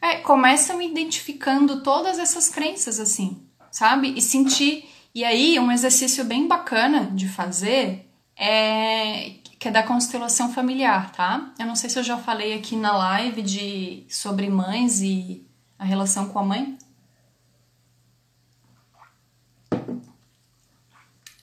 [0.00, 4.12] É, começam identificando todas essas crenças assim sabe?
[4.16, 4.88] E sentir.
[5.14, 11.52] E aí, um exercício bem bacana de fazer é que é da constelação familiar, tá?
[11.58, 15.44] Eu não sei se eu já falei aqui na live de sobre mães e
[15.76, 16.78] a relação com a mãe.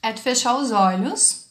[0.02, 1.45] É tu fechar os olhos,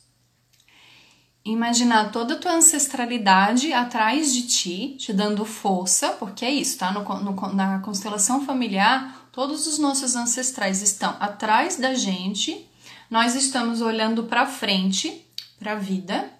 [1.44, 6.90] imaginar toda a tua ancestralidade atrás de ti, te dando força, porque é isso, tá?
[6.90, 12.70] No, no, na constelação familiar, Todos os nossos ancestrais estão atrás da gente,
[13.10, 15.26] nós estamos olhando para frente,
[15.58, 16.32] para a vida,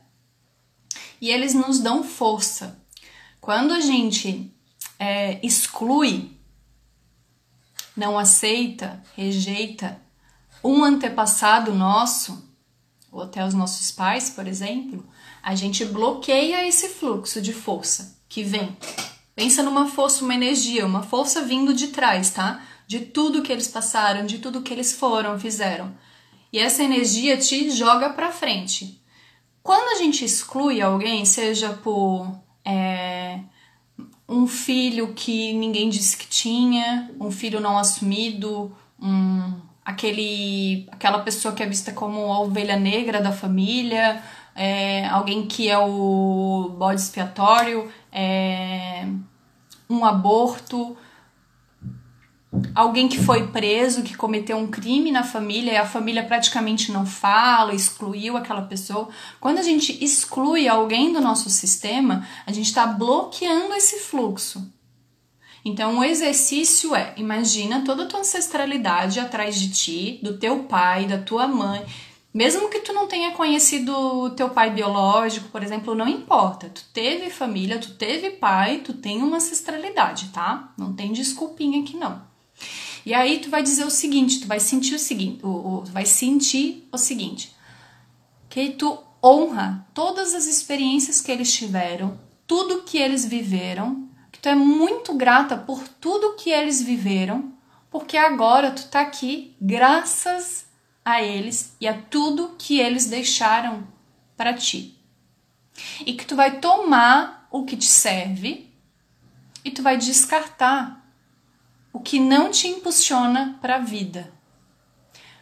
[1.21, 2.81] e eles nos dão força.
[3.41, 4.49] Quando a gente
[4.97, 6.39] é, exclui,
[7.97, 10.01] não aceita, rejeita
[10.63, 12.44] um antepassado nosso,
[13.15, 15.07] ou até os nossos pais, por exemplo,
[15.43, 18.77] a gente bloqueia esse fluxo de força que vem.
[19.35, 22.63] Pensa numa força, uma energia, uma força vindo de trás, tá?
[22.87, 25.95] de tudo que eles passaram, de tudo que eles foram, fizeram.
[26.53, 29.03] E essa energia te joga para frente.
[29.63, 32.31] Quando a gente exclui alguém, seja por
[32.65, 33.41] é,
[34.29, 41.55] um filho que ninguém disse que tinha, um filho não assumido, um, aquele, aquela pessoa
[41.55, 44.23] que é vista como a ovelha negra da família,
[44.55, 49.07] é, alguém que é o bode expiatório, é,
[49.91, 50.97] um aborto,
[52.75, 57.05] alguém que foi preso, que cometeu um crime na família e a família praticamente não
[57.05, 59.09] fala, excluiu aquela pessoa.
[59.41, 64.73] Quando a gente exclui alguém do nosso sistema, a gente está bloqueando esse fluxo.
[65.65, 71.07] Então, o exercício é: imagina toda a tua ancestralidade atrás de ti, do teu pai,
[71.07, 71.85] da tua mãe.
[72.33, 76.69] Mesmo que tu não tenha conhecido o teu pai biológico, por exemplo, não importa.
[76.69, 80.75] Tu teve família, tu teve pai, tu tem uma ancestralidade, tá?
[80.77, 82.23] Não tem desculpinha aqui não.
[83.07, 86.05] E aí tu vai dizer o seguinte, tu vai sentir o seguinte, o, o, vai
[86.07, 87.55] sentir o seguinte,
[88.49, 94.04] que tu honra todas as experiências que eles tiveram, tudo que eles viveram,
[94.45, 97.55] tu é muito grata por tudo que eles viveram,
[97.91, 100.67] porque agora tu tá aqui graças
[101.03, 103.89] a eles e a tudo que eles deixaram
[104.37, 104.99] para ti.
[106.05, 108.71] E que tu vai tomar o que te serve
[109.65, 111.03] e tu vai descartar
[111.91, 114.31] o que não te impulsiona para a vida.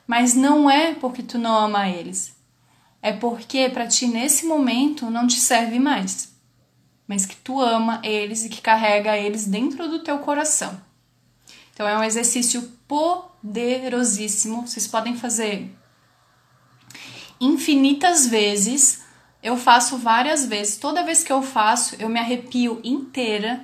[0.07, 2.37] Mas não é porque tu não ama eles.
[3.03, 6.32] É porque para ti nesse momento não te serve mais.
[7.13, 10.81] Mas que tu ama eles e que carrega eles dentro do teu coração.
[11.75, 14.67] Então é um exercício poderosíssimo.
[14.67, 15.71] Vocês podem fazer
[17.39, 19.03] infinitas vezes.
[19.43, 20.79] Eu faço várias vezes.
[20.79, 23.63] Toda vez que eu faço, eu me arrepio inteira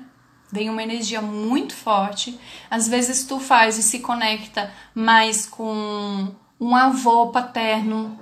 [0.53, 2.39] vem uma energia muito forte.
[2.71, 8.21] Às vezes tu faz e se conecta mais com um avô paterno.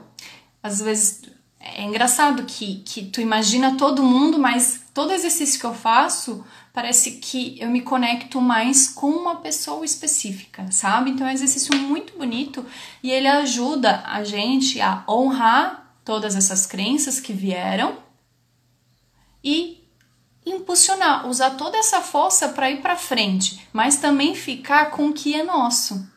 [0.62, 1.22] Às vezes
[1.58, 6.42] é engraçado que, que tu imagina todo mundo, mas todo exercício que eu faço
[6.72, 11.10] parece que eu me conecto mais com uma pessoa específica, sabe?
[11.10, 12.64] Então é um exercício muito bonito
[13.02, 17.98] e ele ajuda a gente a honrar todas essas crenças que vieram
[19.44, 19.86] e
[20.46, 25.34] impulsionar, usar toda essa força para ir para frente, mas também ficar com o que
[25.34, 26.10] é nosso,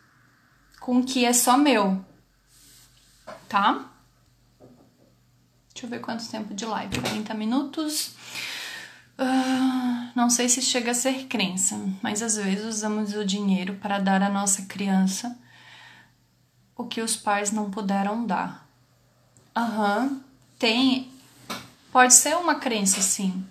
[0.80, 2.00] com o que é só meu,
[3.50, 3.90] tá?
[5.74, 8.14] Deixa eu ver quanto tempo de live, 40 minutos.
[9.20, 14.00] Uh, não sei se chega a ser crença, mas às vezes usamos o dinheiro para
[14.00, 15.38] dar à nossa criança
[16.74, 18.66] o que os pais não puderam dar.
[19.54, 20.22] Aham, uhum,
[20.58, 21.12] tem.
[21.92, 23.46] Pode ser uma crença, sim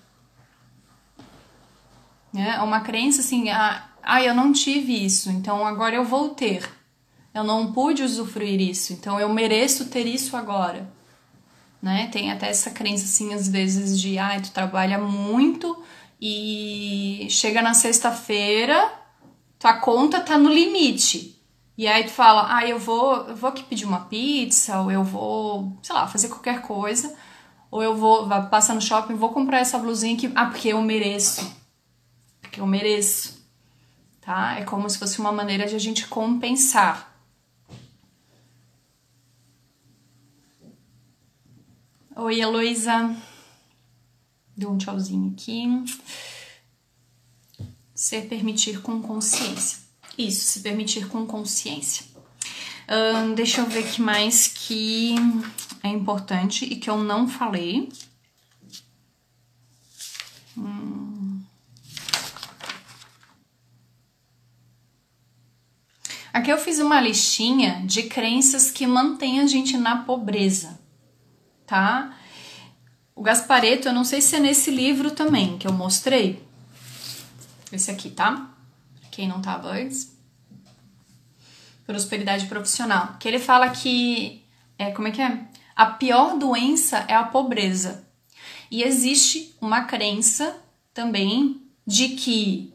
[2.33, 2.55] Né?
[2.57, 6.67] É uma crença assim, ah, ah, eu não tive isso, então agora eu vou ter.
[7.35, 10.91] Eu não pude usufruir isso, então eu mereço ter isso agora.
[11.81, 12.09] Né?
[12.13, 15.83] Tem até essa crença assim, às vezes, de ah, tu trabalha muito
[16.21, 18.93] e chega na sexta-feira,
[19.59, 21.39] tua conta tá no limite.
[21.77, 25.05] E aí tu fala, ah, eu vou, eu vou aqui pedir uma pizza, ou eu
[25.05, 27.15] vou, sei lá, fazer qualquer coisa,
[27.71, 31.57] ou eu vou passar no shopping, vou comprar essa blusinha aqui, ah, porque eu mereço.
[32.43, 33.47] Porque eu mereço.
[34.21, 34.59] Tá?
[34.59, 37.08] É como se fosse uma maneira de a gente compensar.
[42.21, 43.17] Oi, Heloísa.
[44.57, 45.69] Deu um tchauzinho aqui.
[47.95, 49.79] Se permitir com consciência.
[50.19, 52.05] Isso, se permitir com consciência.
[53.37, 55.15] Deixa eu ver o que mais que
[55.81, 57.89] é importante e que eu não falei.
[60.57, 61.41] Hum.
[66.33, 70.81] Aqui eu fiz uma listinha de crenças que mantêm a gente na pobreza,
[71.69, 72.17] tá?
[73.15, 76.43] O Gaspareto, eu não sei se é nesse livro também que eu mostrei.
[77.71, 78.51] Esse aqui, tá?
[79.11, 80.17] Quem não tava antes.
[81.87, 83.17] Prosperidade profissional.
[83.21, 84.45] Que ele fala que.
[84.79, 85.45] É, como é que é?
[85.77, 88.05] A pior doença é a pobreza.
[88.71, 90.57] E existe uma crença
[90.95, 92.73] também de que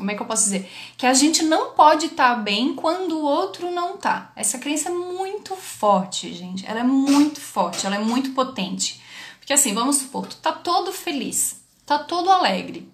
[0.00, 0.68] como é que eu posso dizer?
[0.96, 4.32] Que a gente não pode estar tá bem quando o outro não tá.
[4.34, 6.66] Essa crença é muito forte, gente.
[6.66, 9.00] Ela é muito forte, ela é muito potente.
[9.38, 12.90] Porque assim, vamos supor, tu tá todo feliz, tá todo alegre.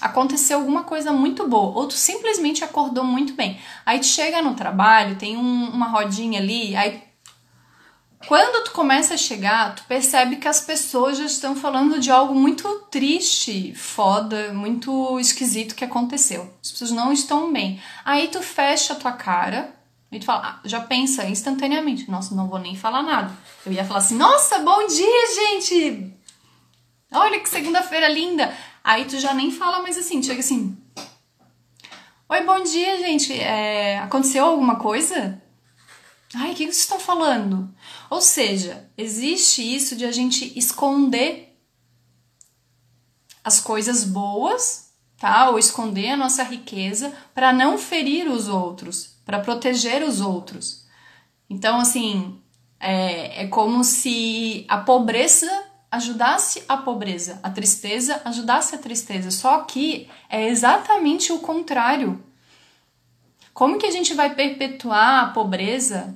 [0.00, 3.60] Aconteceu alguma coisa muito boa, ou tu simplesmente acordou muito bem.
[3.84, 7.02] Aí tu chega no trabalho, tem um, uma rodinha ali, aí
[8.26, 12.34] quando tu começa a chegar, tu percebe que as pessoas já estão falando de algo
[12.34, 16.52] muito triste, foda, muito esquisito que aconteceu.
[16.62, 17.80] As pessoas não estão bem.
[18.04, 19.72] Aí tu fecha a tua cara
[20.10, 23.32] e tu fala, ah, já pensa instantaneamente, nossa, não vou nem falar nada.
[23.64, 26.12] Eu ia falar assim, nossa, bom dia, gente!
[27.12, 28.52] Olha que segunda-feira linda!
[28.82, 30.76] Aí tu já nem fala mais assim, chega assim,
[32.28, 35.40] oi, bom dia, gente, é, aconteceu alguma coisa?
[36.34, 37.72] Ai, o que vocês estão falando?
[38.08, 41.56] Ou seja, existe isso de a gente esconder
[43.42, 45.50] as coisas boas, tá?
[45.50, 50.84] Ou esconder a nossa riqueza para não ferir os outros, para proteger os outros.
[51.48, 52.40] Então, assim,
[52.80, 55.50] é, é como se a pobreza
[55.90, 59.30] ajudasse a pobreza, a tristeza ajudasse a tristeza.
[59.30, 62.22] Só que é exatamente o contrário.
[63.54, 66.14] Como que a gente vai perpetuar a pobreza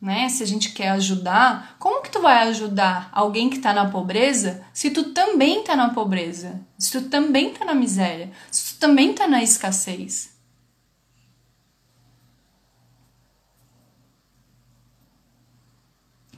[0.00, 0.28] né?
[0.28, 4.64] Se a gente quer ajudar, como que tu vai ajudar alguém que está na pobreza
[4.72, 6.60] se tu também está na pobreza?
[6.78, 8.30] Se tu também está na miséria?
[8.50, 10.36] Se tu também está na escassez?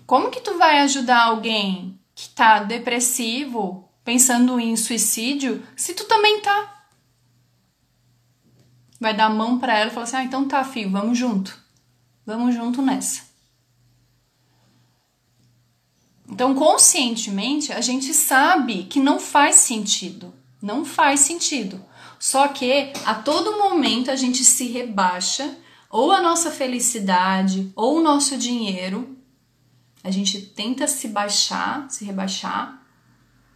[0.06, 6.40] Como que tu vai ajudar alguém que está depressivo, pensando em suicídio, se tu também
[6.40, 6.84] tá?
[8.98, 11.56] Vai dar a mão para ela e falar assim: "Ah, então tá, filho, vamos junto.
[12.26, 13.29] Vamos junto nessa".
[16.40, 20.32] Então, conscientemente, a gente sabe que não faz sentido.
[20.62, 21.84] Não faz sentido.
[22.18, 25.54] Só que a todo momento a gente se rebaixa,
[25.90, 29.18] ou a nossa felicidade, ou o nosso dinheiro.
[30.02, 32.80] A gente tenta se baixar, se rebaixar,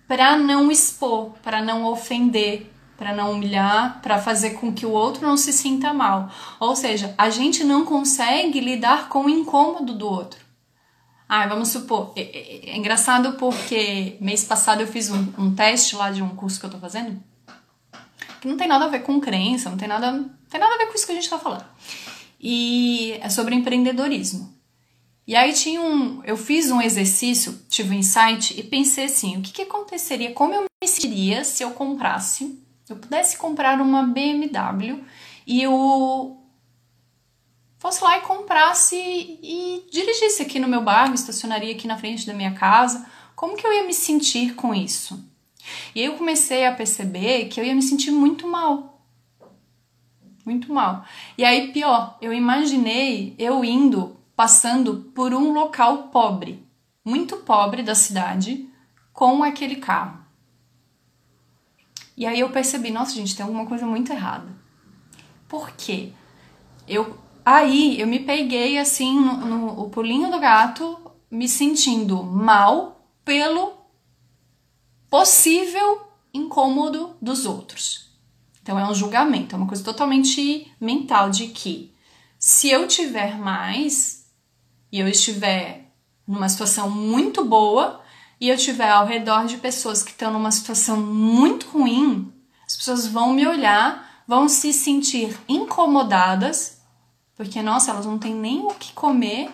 [0.07, 5.27] para não expor, para não ofender, para não humilhar, para fazer com que o outro
[5.27, 6.31] não se sinta mal.
[6.61, 10.44] Ou seja, a gente não consegue lidar com o incômodo do outro.
[11.29, 15.97] Ah, vamos supor, é, é, é, engraçado porque mês passado eu fiz um, um, teste
[15.97, 17.21] lá de um curso que eu tô fazendo
[18.45, 20.87] que não tem nada a ver com crença, não tem nada, tem nada a ver
[20.87, 21.65] com isso que a gente tá falando.
[22.39, 24.55] E é sobre empreendedorismo.
[25.27, 29.41] E aí tinha um, eu fiz um exercício, tive um insight e pensei assim, o
[29.41, 35.03] que, que aconteceria, como eu me sentiria se eu comprasse, eu pudesse comprar uma BMW
[35.47, 36.37] e o
[37.85, 42.33] fosse lá e comprasse e dirigisse aqui no meu bairro, estacionaria aqui na frente da
[42.33, 43.07] minha casa,
[43.37, 45.23] como que eu ia me sentir com isso?
[45.95, 49.03] E aí eu comecei a perceber que eu ia me sentir muito mal.
[50.47, 51.05] Muito mal.
[51.37, 56.67] E aí, pior, eu imaginei eu indo, passando por um local pobre,
[57.05, 58.67] muito pobre da cidade,
[59.13, 60.25] com aquele carro.
[62.17, 64.49] E aí eu percebi, nossa, gente, tem alguma coisa muito errada.
[65.47, 66.13] Por quê?
[66.89, 70.99] Eu Aí eu me peguei assim no, no o pulinho do gato,
[71.31, 73.75] me sentindo mal pelo
[75.11, 76.01] possível
[76.33, 78.11] incômodo dos outros.
[78.63, 81.95] Então é um julgamento, é uma coisa totalmente mental de que
[82.39, 84.27] se eu tiver mais
[84.91, 85.93] e eu estiver
[86.27, 88.01] numa situação muito boa
[88.41, 92.33] e eu estiver ao redor de pessoas que estão numa situação muito ruim,
[92.67, 96.74] as pessoas vão me olhar, vão se sentir incomodadas,
[97.37, 99.51] porque nossa, elas não têm nem o que comer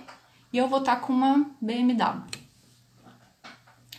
[0.53, 2.41] e eu vou estar com uma BMW.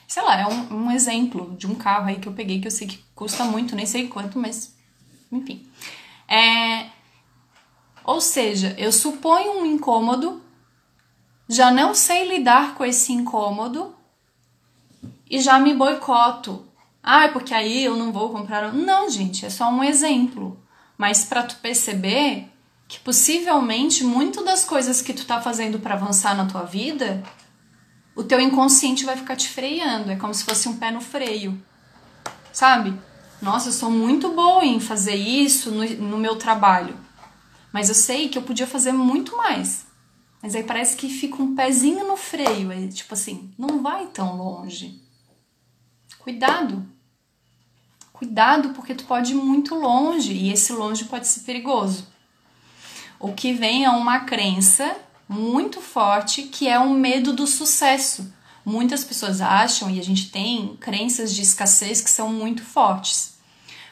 [0.08, 2.72] Sei lá, é um, um exemplo de um carro aí que eu peguei que eu
[2.72, 4.76] sei que custa muito, nem sei quanto, mas
[5.32, 5.66] enfim.
[6.28, 6.90] É,
[8.04, 10.42] ou seja, eu suponho um incômodo,
[11.48, 13.96] já não sei lidar com esse incômodo
[15.30, 16.66] e já me boicoto.
[17.02, 18.74] Ah, é porque aí eu não vou comprar.
[18.74, 20.62] Não, gente, é só um exemplo.
[20.98, 22.51] Mas para tu perceber
[22.92, 27.24] que possivelmente muito das coisas que tu tá fazendo para avançar na tua vida,
[28.14, 30.12] o teu inconsciente vai ficar te freando.
[30.12, 31.58] É como se fosse um pé no freio.
[32.52, 32.94] Sabe?
[33.42, 36.98] Nossa, eu sou muito boa em fazer isso no, no meu trabalho.
[37.72, 39.86] Mas eu sei que eu podia fazer muito mais.
[40.44, 42.72] Mas aí parece que fica um pezinho no freio.
[42.72, 45.02] Aí, tipo assim, não vai tão longe.
[46.20, 46.86] Cuidado.
[48.12, 52.11] Cuidado porque tu pode ir muito longe e esse longe pode ser perigoso.
[53.22, 54.98] O que vem é uma crença
[55.30, 58.34] muito forte que é o medo do sucesso.
[58.66, 63.36] Muitas pessoas acham e a gente tem crenças de escassez que são muito fortes.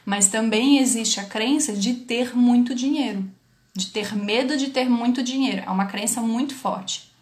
[0.04, 3.24] Mas também existe a crença de ter muito dinheiro,
[3.72, 5.62] de ter medo de ter muito dinheiro.
[5.64, 7.12] É uma crença muito forte.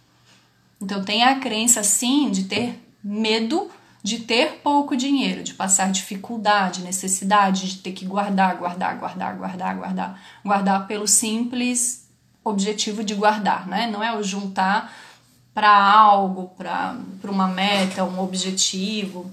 [0.80, 3.70] Então tem a crença sim de ter medo
[4.02, 9.76] de ter pouco dinheiro, de passar dificuldade, necessidade de ter que guardar, guardar, guardar, guardar,
[9.76, 12.08] guardar, guardar pelo simples
[12.44, 13.88] objetivo de guardar, né?
[13.90, 14.92] Não é o juntar
[15.52, 19.30] para algo, para uma meta, um objetivo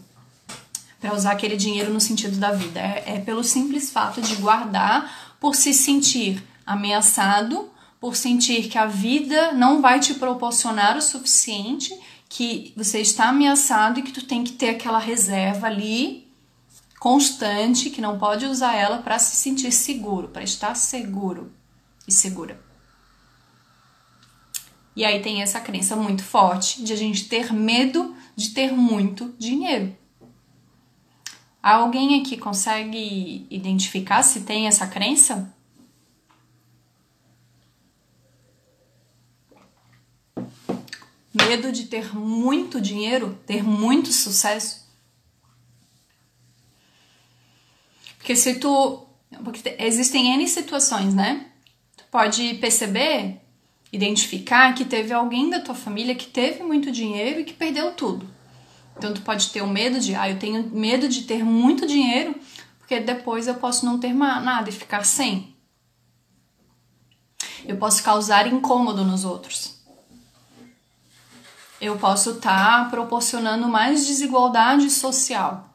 [1.00, 2.80] para usar aquele dinheiro no sentido da vida.
[2.80, 8.88] É, é pelo simples fato de guardar por se sentir ameaçado, por sentir que a
[8.88, 11.96] vida não vai te proporcionar o suficiente,
[12.30, 16.28] que você está ameaçado e que tu tem que ter aquela reserva ali
[17.00, 21.52] constante, que não pode usar ela para se sentir seguro, para estar seguro
[22.08, 22.60] e segura.
[24.96, 29.36] E aí tem essa crença muito forte de a gente ter medo de ter muito
[29.38, 29.96] dinheiro.
[31.62, 35.55] Alguém aqui consegue identificar se tem essa crença?
[41.48, 44.86] Medo de ter muito dinheiro, ter muito sucesso?
[48.18, 49.06] Porque se tu.
[49.44, 51.48] Porque existem N situações, né?
[51.96, 53.40] Tu pode perceber,
[53.92, 58.28] identificar que teve alguém da tua família que teve muito dinheiro e que perdeu tudo.
[58.98, 62.36] Então tu pode ter o medo de, ah, eu tenho medo de ter muito dinheiro,
[62.80, 65.56] porque depois eu posso não ter nada e ficar sem.
[67.66, 69.75] Eu posso causar incômodo nos outros.
[71.86, 75.70] Eu posso estar tá proporcionando mais desigualdade social.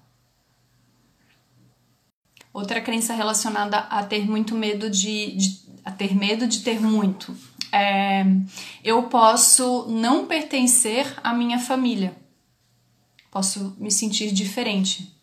[2.52, 7.36] Outra crença relacionada a ter muito medo de, de a ter medo de ter muito.
[7.72, 8.24] É,
[8.82, 12.20] eu posso não pertencer à minha família
[13.30, 15.14] posso me sentir diferente.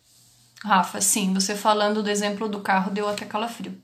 [0.64, 3.80] Rafa, sim, você falando do exemplo do carro deu até calafrio.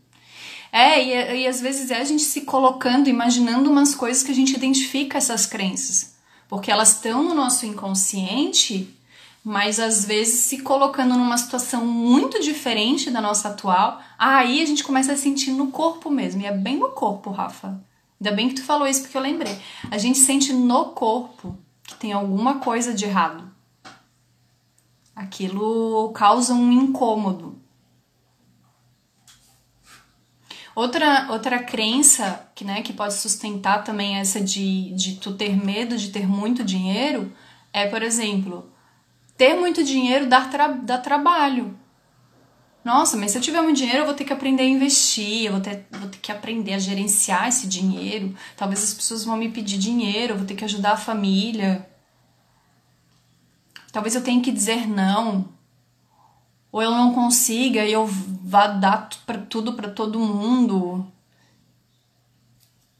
[0.73, 4.35] É, e, e às vezes é a gente se colocando, imaginando umas coisas que a
[4.35, 6.14] gente identifica essas crenças.
[6.49, 8.95] Porque elas estão no nosso inconsciente,
[9.43, 14.85] mas às vezes se colocando numa situação muito diferente da nossa atual, aí a gente
[14.85, 16.43] começa a sentir no corpo mesmo.
[16.43, 17.81] E é bem no corpo, Rafa.
[18.21, 19.59] Ainda bem que tu falou isso porque eu lembrei.
[19.91, 23.55] A gente sente no corpo que tem alguma coisa de errado
[25.15, 27.57] aquilo causa um incômodo.
[30.75, 35.97] Outra, outra crença que, né, que pode sustentar também essa de, de tu ter medo
[35.97, 37.33] de ter muito dinheiro
[37.73, 38.71] é, por exemplo,
[39.37, 41.79] ter muito dinheiro dá, tra dá trabalho.
[42.85, 45.53] Nossa, mas se eu tiver muito dinheiro, eu vou ter que aprender a investir, eu
[45.53, 48.35] vou ter, vou ter que aprender a gerenciar esse dinheiro.
[48.57, 51.89] Talvez as pessoas vão me pedir dinheiro, eu vou ter que ajudar a família.
[53.91, 55.49] Talvez eu tenha que dizer não.
[56.71, 58.09] Ou eu não consiga e eu
[58.45, 61.11] vá dar pra, tudo para todo mundo.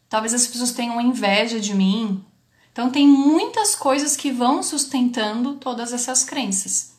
[0.09, 2.25] Talvez as pessoas tenham inveja de mim.
[2.71, 6.95] Então tem muitas coisas que vão sustentando todas essas crenças.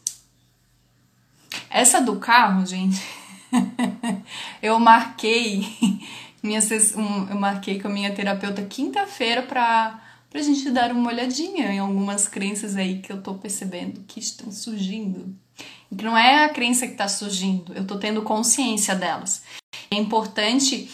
[1.69, 3.03] Essa do carro, gente,
[4.63, 5.67] eu marquei
[6.43, 6.61] minha
[7.29, 12.29] eu marquei com a minha terapeuta quinta-feira para pra gente dar uma olhadinha em algumas
[12.29, 15.35] crenças aí que eu tô percebendo que estão surgindo.
[15.89, 19.43] Que não é a crença que tá surgindo, eu tô tendo consciência delas.
[19.91, 20.91] É importante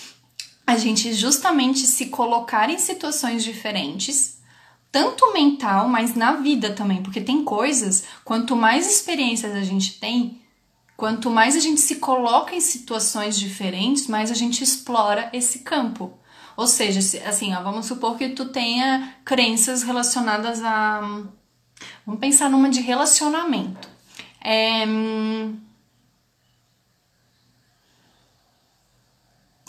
[0.67, 4.41] a gente justamente se colocar em situações diferentes,
[4.91, 10.41] tanto mental, mas na vida também, porque tem coisas, quanto mais experiências a gente tem,
[10.97, 16.13] quanto mais a gente se coloca em situações diferentes, mais a gente explora esse campo.
[16.57, 21.01] Ou seja, assim, ó, vamos supor que tu tenha crenças relacionadas a.
[22.07, 23.92] Vamos pensar numa de relacionamento.
[24.45, 24.85] É...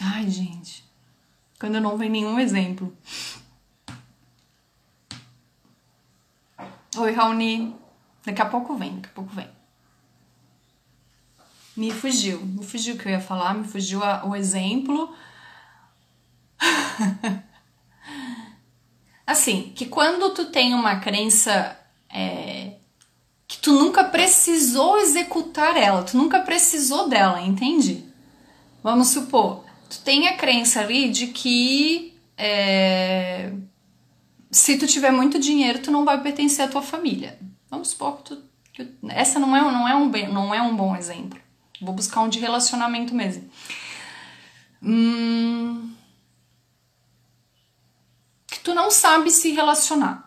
[0.02, 0.84] Ai, gente.
[1.60, 2.96] Quando não vem nenhum exemplo.
[6.98, 7.76] Oi, Raoni.
[8.26, 9.50] Daqui a pouco vem, daqui a pouco vem.
[11.76, 12.46] Me fugiu.
[12.46, 15.16] Me fugiu o que eu ia falar, me fugiu a, o exemplo.
[19.26, 21.78] assim, que quando tu tem uma crença
[22.10, 22.78] é,
[23.54, 28.04] que tu nunca precisou executar ela, tu nunca precisou dela, entende?
[28.82, 33.54] Vamos supor, tu tem a crença ali de que é,
[34.50, 37.40] se tu tiver muito dinheiro, tu não vai pertencer à tua família.
[37.70, 38.44] Vamos supor que, tu,
[38.74, 41.40] que essa não é, não, é um, não é um bom exemplo.
[41.80, 43.48] Vou buscar um de relacionamento mesmo.
[44.82, 45.94] Hum,
[48.48, 50.23] que tu não sabe se relacionar.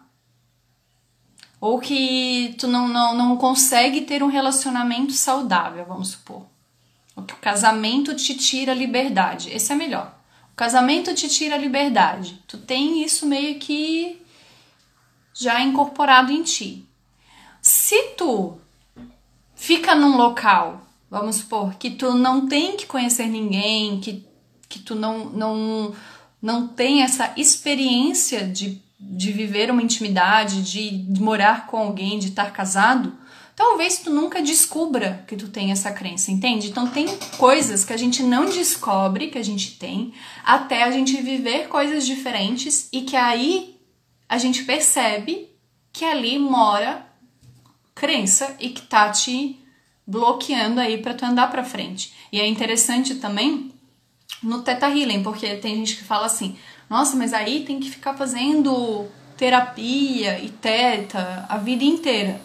[1.66, 6.46] Ou que tu não, não, não consegue ter um relacionamento saudável, vamos supor.
[7.16, 9.50] Ou que o casamento te tira a liberdade.
[9.50, 10.16] Esse é melhor.
[10.52, 12.40] O casamento te tira a liberdade.
[12.46, 14.22] Tu tem isso meio que
[15.34, 16.88] já incorporado em ti.
[17.60, 18.56] Se tu
[19.56, 24.24] fica num local, vamos supor, que tu não tem que conhecer ninguém, que,
[24.68, 25.92] que tu não, não,
[26.40, 32.52] não tem essa experiência de, de viver uma intimidade, de, morar com alguém, de estar
[32.52, 33.16] casado,
[33.54, 36.68] talvez tu nunca descubra que tu tem essa crença, entende?
[36.68, 40.12] Então tem coisas que a gente não descobre que a gente tem
[40.44, 43.76] até a gente viver coisas diferentes e que aí
[44.28, 45.48] a gente percebe
[45.92, 47.06] que ali mora
[47.94, 49.58] crença e que tá te
[50.06, 52.12] bloqueando aí para tu andar para frente.
[52.30, 53.72] E é interessante também
[54.42, 56.56] no Teta Healing, porque tem gente que fala assim:
[56.88, 59.06] "Nossa, mas aí tem que ficar fazendo
[59.36, 62.40] terapia e teta a vida inteira".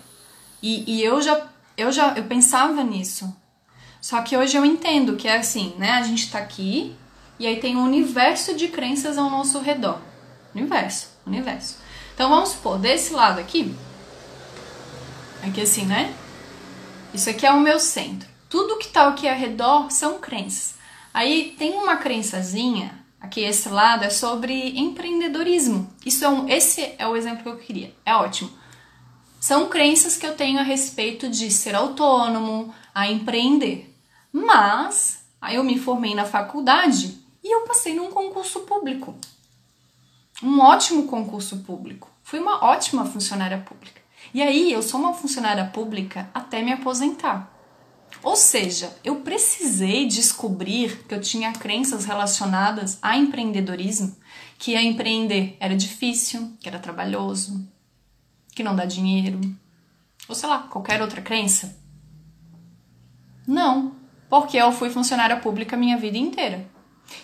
[0.62, 3.36] E, e eu já eu já eu pensava nisso.
[4.00, 5.92] Só que hoje eu entendo que é assim, né?
[5.92, 6.96] A gente tá aqui
[7.40, 10.00] e aí tem um universo de crenças ao nosso redor.
[10.54, 11.78] Universo, universo.
[12.14, 13.74] Então vamos supor, desse lado aqui,
[15.44, 16.14] aqui assim, né?
[17.14, 18.30] Isso aqui é o meu centro.
[18.50, 20.76] Tudo que tá aqui ao redor são crenças.
[21.14, 25.90] Aí tem uma crençazinha, aqui esse lado é sobre empreendedorismo.
[26.06, 27.96] Isso é um, esse é o exemplo que eu queria.
[28.06, 28.52] É ótimo.
[29.40, 33.96] São crenças que eu tenho a respeito de ser autônomo, a empreender.
[34.34, 39.16] Mas aí eu me formei na faculdade e eu passei num concurso público.
[40.44, 42.10] Um ótimo concurso público.
[42.24, 44.02] Fui uma ótima funcionária pública.
[44.34, 47.51] E aí eu sou uma funcionária pública até me aposentar.
[48.24, 54.16] Ou seja, eu precisei descobrir que eu tinha crenças relacionadas a empreendedorismo,
[54.58, 57.68] que empreender era difícil, que era trabalhoso,
[58.54, 59.40] que não dá dinheiro,
[60.28, 61.78] ou sei lá, qualquer outra crença.
[63.48, 63.96] Não,
[64.30, 66.70] porque eu fui funcionária pública a minha vida inteira.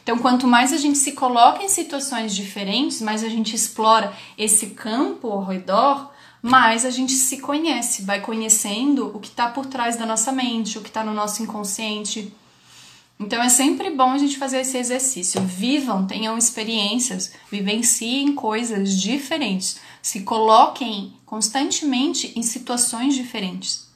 [0.03, 4.71] Então, quanto mais a gente se coloca em situações diferentes, mais a gente explora esse
[4.71, 6.11] campo ao redor,
[6.47, 10.77] mais a gente se conhece, vai conhecendo o que está por trás da nossa mente,
[10.77, 12.33] o que está no nosso inconsciente.
[13.19, 15.41] Então é sempre bom a gente fazer esse exercício.
[15.41, 23.87] Vivam, tenham experiências, vivenciem coisas diferentes, se coloquem constantemente em situações diferentes,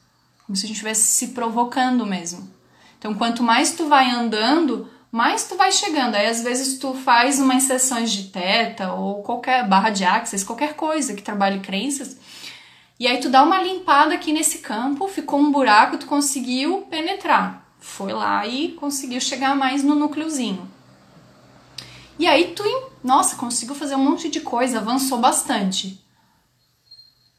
[0.46, 2.50] como se a gente estivesse se provocando mesmo.
[2.98, 6.14] Então, quanto mais tu vai andando, mais tu vai chegando.
[6.14, 10.74] Aí às vezes tu faz umas sessões de teta ou qualquer barra de access, qualquer
[10.74, 12.16] coisa que trabalhe crenças.
[12.98, 17.66] E aí tu dá uma limpada aqui nesse campo, ficou um buraco, tu conseguiu penetrar.
[17.80, 20.70] Foi lá e conseguiu chegar mais no núcleozinho.
[22.18, 22.62] E aí tu,
[23.02, 26.00] nossa, conseguiu fazer um monte de coisa, avançou bastante.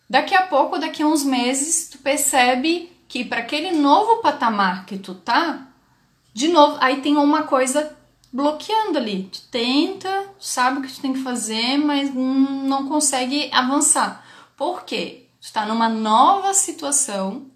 [0.09, 4.97] Daqui a pouco, daqui a uns meses, tu percebe que para aquele novo patamar que
[4.97, 5.67] tu tá,
[6.33, 7.95] de novo, aí tem uma coisa
[8.31, 9.29] bloqueando ali.
[9.31, 14.25] Tu tenta, sabe o que tu tem que fazer, mas não consegue avançar.
[14.57, 15.22] Por quê?
[15.43, 17.47] Tu tá numa nova situação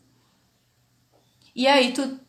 [1.56, 2.20] e aí tu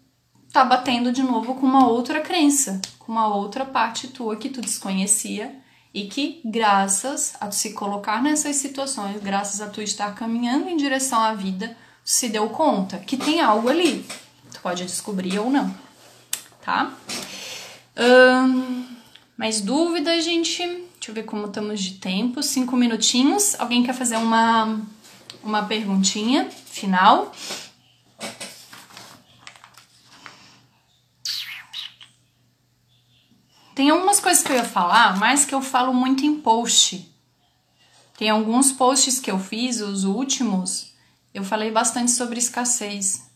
[0.52, 4.60] tá batendo de novo com uma outra crença, com uma outra parte tua que tu
[4.60, 5.54] desconhecia
[5.92, 10.76] e que graças a tu se colocar nessas situações, graças a tu estar caminhando em
[10.76, 14.06] direção à vida, se deu conta que tem algo ali.
[14.52, 15.88] Tu pode descobrir ou não
[16.68, 16.92] tá?
[19.36, 20.58] Mais dúvidas, gente?
[20.58, 22.42] Deixa eu ver como estamos de tempo.
[22.42, 23.58] Cinco minutinhos.
[23.58, 24.80] Alguém quer fazer uma,
[25.48, 27.32] uma perguntinha final?
[33.74, 37.14] Tem algumas coisas que eu ia falar, mas que eu falo muito em post.
[38.18, 40.92] Tem alguns posts que eu fiz, os últimos,
[41.32, 43.30] eu falei bastante sobre escassez.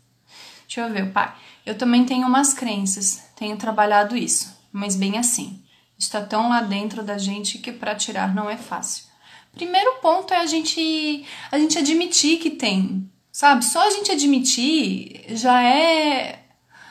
[0.67, 1.33] Deixa eu ver, pai.
[1.65, 5.65] Eu também tenho umas crenças, tenho trabalhado isso, mas bem assim.
[5.97, 9.12] Está tão lá dentro da gente que para tirar não é fácil.
[9.55, 13.65] Primeiro ponto é a gente a gente admitir que tem, sabe?
[13.65, 16.45] Só a gente admitir já é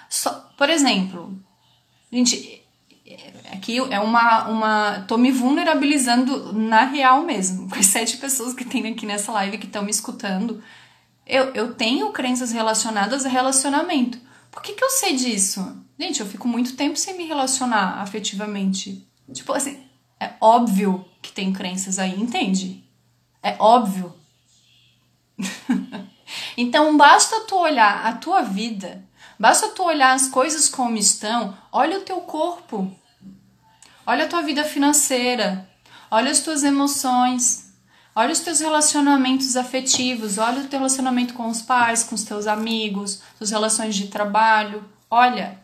[0.09, 1.37] só, por exemplo,
[2.11, 2.61] gente,
[3.51, 5.05] Aqui é uma, uma.
[5.07, 9.57] tô me vulnerabilizando na real mesmo, com as sete pessoas que tem aqui nessa live
[9.57, 10.63] que estão me escutando.
[11.27, 14.17] Eu, eu tenho crenças relacionadas a relacionamento.
[14.49, 15.77] Por que, que eu sei disso?
[15.99, 19.07] Gente, eu fico muito tempo sem me relacionar afetivamente.
[19.31, 19.83] Tipo assim,
[20.19, 22.83] é óbvio que tem crenças aí, entende?
[23.43, 24.13] É óbvio.
[26.57, 29.03] então basta tu olhar a tua vida,
[29.39, 32.95] basta tu olhar as coisas como estão, olha o teu corpo.
[34.05, 35.69] Olha a tua vida financeira,
[36.09, 37.71] olha as tuas emoções,
[38.15, 42.47] olha os teus relacionamentos afetivos, olha o teu relacionamento com os pais, com os teus
[42.47, 44.83] amigos, suas relações de trabalho.
[45.09, 45.59] Olha,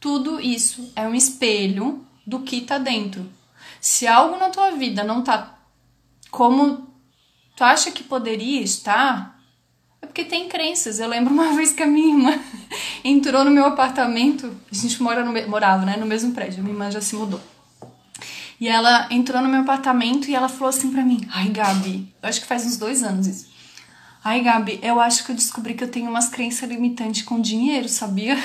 [0.00, 3.35] tudo isso é um espelho do que tá dentro.
[3.86, 5.60] Se algo na tua vida não tá
[6.28, 6.92] como
[7.54, 9.40] tu acha que poderia estar,
[10.02, 10.98] é porque tem crenças.
[10.98, 12.40] Eu lembro uma vez que a minha irmã
[13.04, 16.74] entrou no meu apartamento, a gente mora no, morava né, no mesmo prédio, a minha
[16.74, 17.40] irmã já se mudou.
[18.60, 22.28] E ela entrou no meu apartamento e ela falou assim pra mim: Ai, Gabi, eu
[22.28, 23.46] acho que faz uns dois anos isso.
[24.24, 27.88] Ai, Gabi, eu acho que eu descobri que eu tenho umas crenças limitantes com dinheiro,
[27.88, 28.36] sabia?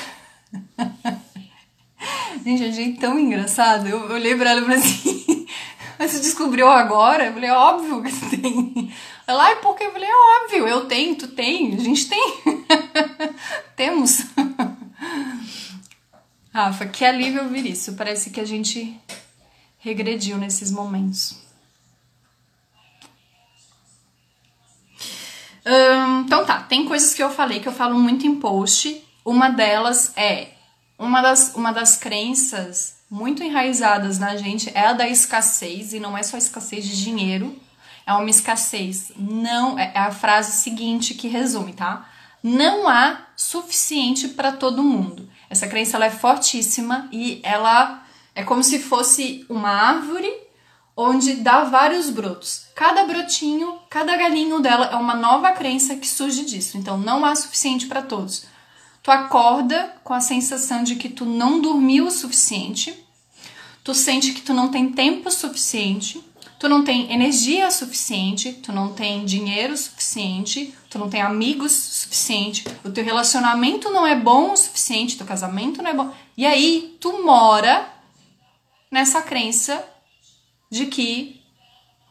[2.46, 3.88] Gente, achei tão engraçado.
[3.88, 5.21] Eu olhei pra ela e falei assim:
[6.08, 7.26] Você descobriu agora?
[7.26, 8.94] Eu falei: Óbvio que você tem.
[9.28, 9.86] Ela, ai, por quê?
[9.86, 12.42] Eu falei: É óbvio, eu tenho, tu tem, a gente tem.
[13.76, 14.26] Temos.
[16.54, 17.94] Rafa, que alívio ouvir isso.
[17.94, 19.00] Parece que a gente
[19.80, 21.40] regrediu nesses momentos.
[25.66, 29.04] Hum, então tá, tem coisas que eu falei que eu falo muito em post.
[29.24, 30.50] Uma delas é
[30.98, 36.18] uma das, uma das crenças muito enraizadas na gente é a da escassez, e não
[36.18, 37.60] é só escassez de dinheiro,
[38.08, 39.12] é uma escassez.
[39.18, 42.10] Não é, é a frase seguinte que resume, tá?
[42.42, 45.30] Não há suficiente para todo mundo.
[45.50, 48.02] Essa crença ela é fortíssima e ela
[48.34, 50.32] é como se fosse uma árvore
[50.96, 52.68] onde dá vários brotos.
[52.74, 56.78] Cada brotinho, cada galinho dela é uma nova crença que surge disso.
[56.78, 58.46] Então não há suficiente para todos.
[59.04, 62.94] Tu acorda com a sensação de que tu não dormiu o suficiente.
[63.84, 66.24] Tu sente que tu não tem tempo suficiente,
[66.60, 72.64] tu não tem energia suficiente, tu não tem dinheiro suficiente, tu não tem amigos suficiente,
[72.84, 76.14] o teu relacionamento não é bom o suficiente, teu casamento não é bom.
[76.38, 77.92] E aí tu mora
[78.92, 79.84] nessa crença
[80.70, 81.42] de que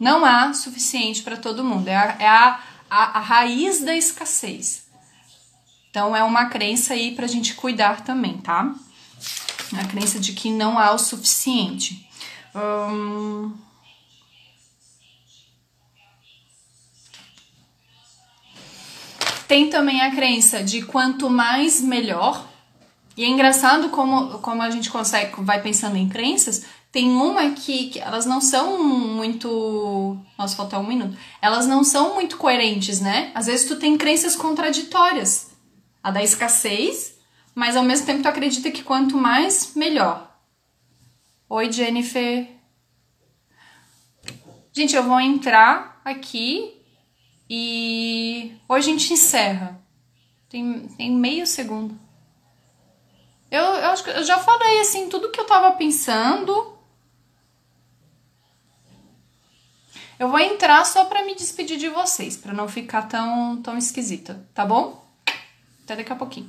[0.00, 1.86] não há suficiente para todo mundo.
[1.86, 4.89] É, a, é a, a, a, raiz da escassez.
[5.90, 8.72] Então é uma crença aí para a gente cuidar também, tá?
[9.78, 12.08] A crença de que não há o suficiente.
[12.54, 13.52] Hum...
[19.46, 22.48] Tem também a crença de quanto mais melhor,
[23.16, 27.90] e é engraçado como, como a gente consegue, vai pensando em crenças, tem uma que,
[27.90, 30.16] que elas não são muito.
[30.38, 31.16] Nossa, falta um minuto.
[31.42, 33.30] Elas não são muito coerentes, né?
[33.34, 35.49] Às vezes tu tem crenças contraditórias.
[36.02, 37.18] A da escassez,
[37.54, 40.30] mas ao mesmo tempo tu acredita que quanto mais, melhor.
[41.48, 42.48] Oi, Jennifer.
[44.72, 46.80] Gente, eu vou entrar aqui
[47.48, 49.82] e hoje a gente encerra.
[50.48, 51.98] Tem, tem meio segundo.
[53.50, 56.78] Eu, eu acho que eu já falei assim tudo que eu tava pensando.
[60.18, 64.48] Eu vou entrar só para me despedir de vocês, para não ficar tão tão esquisita,
[64.54, 64.99] tá bom?
[65.90, 66.48] Até daqui a pouquinho.